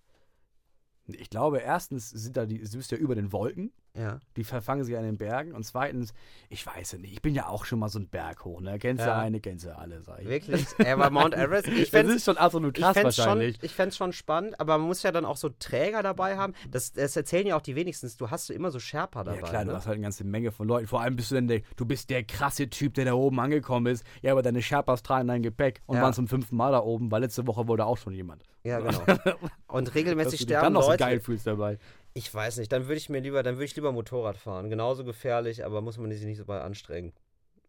[1.07, 3.73] Ich glaube, erstens sind da die, du bist ja über den Wolken.
[3.99, 4.21] Ja.
[4.37, 5.53] Die verfangen sich an den Bergen.
[5.53, 6.15] Und zweitens,
[6.49, 8.61] ich weiß ja nicht, ich bin ja auch schon mal so ein Berg hoch.
[8.61, 8.79] Ne?
[8.79, 9.19] Kennst du Ja.
[9.19, 10.29] eine, kennst du alle, sag ich.
[10.29, 10.67] Wirklich?
[10.79, 11.67] Er war Mount Everest.
[11.69, 13.59] Ich Das fänd's- ist schon absolut ich krass schon, wahrscheinlich.
[13.63, 16.55] ich fänd's schon spannend, aber man muss ja dann auch so Träger dabei haben.
[16.71, 18.17] Das, das erzählen ja auch die wenigstens.
[18.17, 19.41] Du hast so immer so Sherpa dabei.
[19.41, 19.71] Ja klar, ne?
[19.73, 20.87] du hast halt eine ganze Menge von Leuten.
[20.87, 23.87] Vor allem bist du dann der, du bist der krasse Typ, der da oben angekommen
[23.87, 24.05] ist.
[24.23, 26.03] Ja, aber deine Sherpas tragen dein Gepäck und Ja.
[26.03, 28.45] waren zum fünften Mal da oben, weil letzte Woche wurde auch schon jemand.
[28.63, 29.01] Ja, genau.
[29.67, 31.05] Und Dass regelmäßig du dich sterben dann noch so Leute.
[31.05, 31.79] geil fühlst dabei.
[32.19, 34.71] Ich weiß nicht, dann würde ich mir lieber, dann würde ich lieber Motorrad fahren.
[34.71, 37.13] Genauso gefährlich, aber muss man sich nicht so bei anstrengen.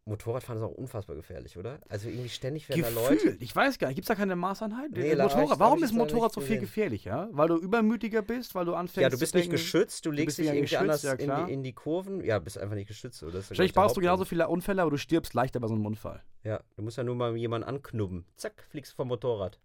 [0.06, 1.80] Motorradfahren ist auch unfassbar gefährlich, oder?
[1.88, 3.14] Also irgendwie ständig werden da Leute.
[3.18, 4.90] Gefühlt, ich weiß gar nicht, gibt es da keine Maßeinheit?
[4.90, 6.62] Nee, Äh, Motorrad, hab warum ich ist Motorrad so viel gesehen.
[6.62, 7.30] gefährlicher?
[7.32, 10.40] Weil du übermütiger bist, weil du anfängst Ja, du bist nicht geschützt, du legst bist
[10.40, 12.24] dich irgendwie geschützt, anders ja, in, die, in die Kurven.
[12.24, 13.22] Ja, bist einfach nicht geschützt.
[13.22, 13.44] Oder?
[13.52, 16.24] Ich, baust du genauso viele Unfälle, aber du stirbst leichter bei so einem Unfall.
[16.44, 18.26] Ja, du musst ja nur mal jemanden anknubben.
[18.36, 19.60] Zack, fliegst du vom Motorrad.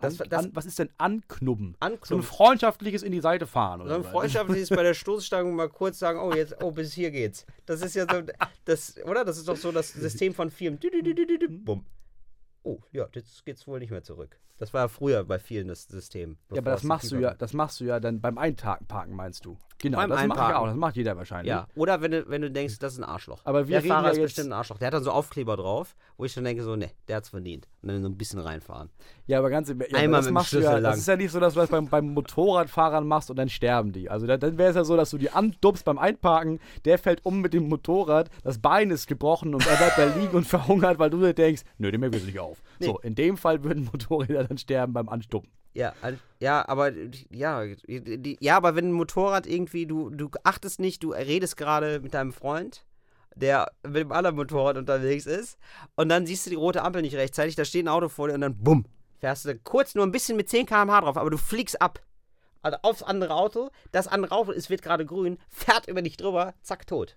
[0.00, 1.72] Das, An, das, an, was ist denn anknubben?
[1.72, 2.22] So ein anknubben.
[2.24, 3.80] freundschaftliches in die Seite fahren.
[3.80, 4.10] So Oder ein was?
[4.12, 7.44] freundschaftliches bei der Stoßstange mal kurz sagen, oh, jetzt, oh, bis hier geht's.
[7.66, 8.22] Das ist ja so,
[8.64, 9.24] das, oder?
[9.24, 10.78] Das ist doch so das System von Firmen.
[10.78, 10.88] Dü,
[11.48, 11.84] Bumm.
[12.62, 14.38] Oh, ja, jetzt geht's wohl nicht mehr zurück.
[14.58, 16.36] Das war ja früher bei vielen das System.
[16.50, 19.56] Ja, aber das machst du ja, das machst du ja dann beim Einparken, meinst du?
[19.80, 20.56] Genau, das mache ich Einparken.
[20.56, 21.50] auch, das macht jeder wahrscheinlich.
[21.50, 23.40] Ja, oder wenn du, wenn du denkst, das ist ein Arschloch.
[23.44, 24.78] Aber wir der Fahrer ja ist jetzt- bestimmt ein Arschloch.
[24.78, 27.68] Der hat dann so Aufkleber drauf, wo ich dann denke, so, ne, der hat's verdient.
[27.82, 28.90] Und dann so ein bisschen reinfahren.
[29.26, 30.94] Ja, aber ganz im ja, Einmal das mit dem du ja, Schlüssel Das lang.
[30.98, 34.10] ist ja nicht so, dass du das beim, beim Motorradfahrern machst und dann sterben die.
[34.10, 37.24] Also da, dann wäre es ja so, dass du die andupst beim Einparken, der fällt
[37.24, 40.98] um mit dem Motorrad, das Bein ist gebrochen und er bleibt da liegen und verhungert,
[40.98, 42.62] weil du dir denkst, nö, dem wir nicht auf.
[42.80, 45.50] So, in dem Fall würden Motorräder dann sterben beim Anstuppen.
[45.78, 45.92] Ja,
[46.40, 46.90] ja, aber
[47.30, 52.14] ja, ja, aber wenn ein Motorrad irgendwie, du, du achtest nicht, du redest gerade mit
[52.14, 52.84] deinem Freund,
[53.36, 55.56] der mit dem anderen Motorrad unterwegs ist,
[55.94, 58.34] und dann siehst du die rote Ampel nicht rechtzeitig, da steht ein Auto vor dir
[58.34, 58.86] und dann bumm,
[59.20, 62.00] fährst du kurz nur ein bisschen mit 10 km/h drauf, aber du fliegst ab.
[62.60, 66.54] Also aufs andere Auto, das andere Auto, es wird gerade grün, fährt über dich drüber,
[66.60, 67.16] zack, tot.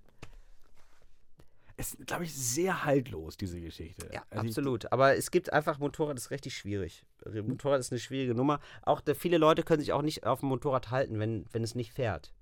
[1.82, 4.08] Ist, glaube ich, sehr haltlos, diese Geschichte.
[4.14, 4.92] Ja, Also absolut.
[4.92, 7.04] Aber es gibt einfach, Motorrad ist richtig schwierig.
[7.26, 8.60] Motorrad ist eine schwierige Nummer.
[8.84, 11.76] Auch der, viele Leute können sich auch nicht auf dem Motorrad halten, wenn, wenn es
[11.76, 12.34] nicht fährt.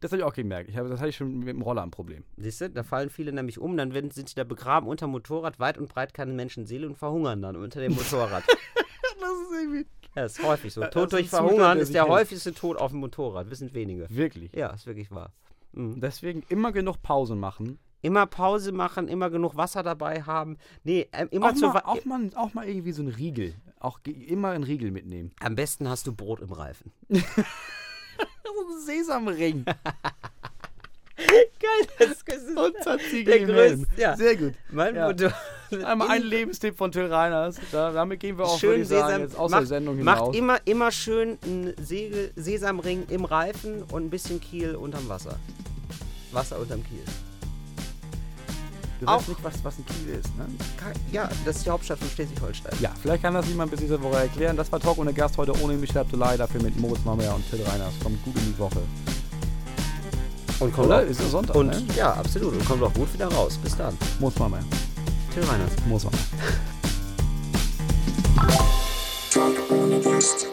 [0.00, 0.68] Das habe ich auch gemerkt.
[0.70, 2.24] Ich habe, das hatte ich schon mit dem Roller ein Problem.
[2.36, 5.12] Siehst du, da fallen viele nämlich um, dann werden, sind sie da begraben unter dem
[5.12, 8.44] Motorrad, weit und breit keine Menschenseele und verhungern dann unter dem Motorrad.
[9.20, 9.86] Das ist irgendwie.
[10.16, 10.82] ja, das ist häufig so.
[10.86, 14.06] Tod durch Verhungern ist der häufigste Tod auf dem Motorrad, wissen wenige.
[14.08, 14.50] Wirklich.
[14.54, 15.32] Ja, ist wirklich wahr.
[15.72, 16.00] Mhm.
[16.00, 17.78] Deswegen immer genug Pausen machen.
[18.02, 20.56] Immer Pause machen, immer genug Wasser dabei haben.
[20.84, 23.54] Nee, ähm, immer Auch zu mal, auch, mal, auch mal irgendwie so ein Riegel.
[23.78, 25.32] Auch immer einen Riegel mitnehmen.
[25.40, 26.92] Am besten hast du Brot im Reifen.
[28.44, 29.64] So ein Sesamring.
[31.16, 32.96] Geil, das ist Und der
[33.38, 33.52] größte.
[33.54, 33.86] Helm.
[33.96, 34.16] Ja.
[34.16, 34.54] Sehr gut.
[34.70, 35.06] Mein Ja.
[35.08, 35.32] Motor-
[35.86, 37.56] Einmal ein In- Lebenstipp von Till Reiners.
[37.70, 39.96] Da, damit gehen wir auch, schön würde ich sagen, Sesam, jetzt aus macht, der Sendung
[39.98, 40.18] hinaus.
[40.28, 45.38] macht immer, immer schön einen Segel, Sesamring im Reifen und ein bisschen Kiel unterm Wasser.
[46.32, 47.04] Wasser unterm Kiel.
[49.00, 50.46] Du auch- weißt nicht, was, was ein Kiel ist, ne?
[51.12, 52.72] Ja, das ist die Hauptstadt von Schleswig-Holstein.
[52.80, 54.56] Ja, vielleicht kann das jemand bis diese Woche erklären.
[54.56, 57.62] Das war Talk ohne Gast heute ohne Michel Abdullahi, dafür mit Moritz Mammer und Till
[57.62, 57.92] Reiners.
[58.02, 58.80] Kommt gut in die Woche.
[60.60, 60.98] Und kommt Oder?
[60.98, 61.82] auch, Ist ja Sonntag, und ne?
[61.96, 62.52] ja, absolut.
[62.52, 63.58] Und kommt auch gut wieder raus.
[63.62, 63.96] Bis dann.
[64.18, 64.58] Moritz Mammer.
[65.32, 65.70] Till Reiners.
[65.88, 66.18] Moritz Mammer.
[69.32, 70.46] Talk ohne Gast.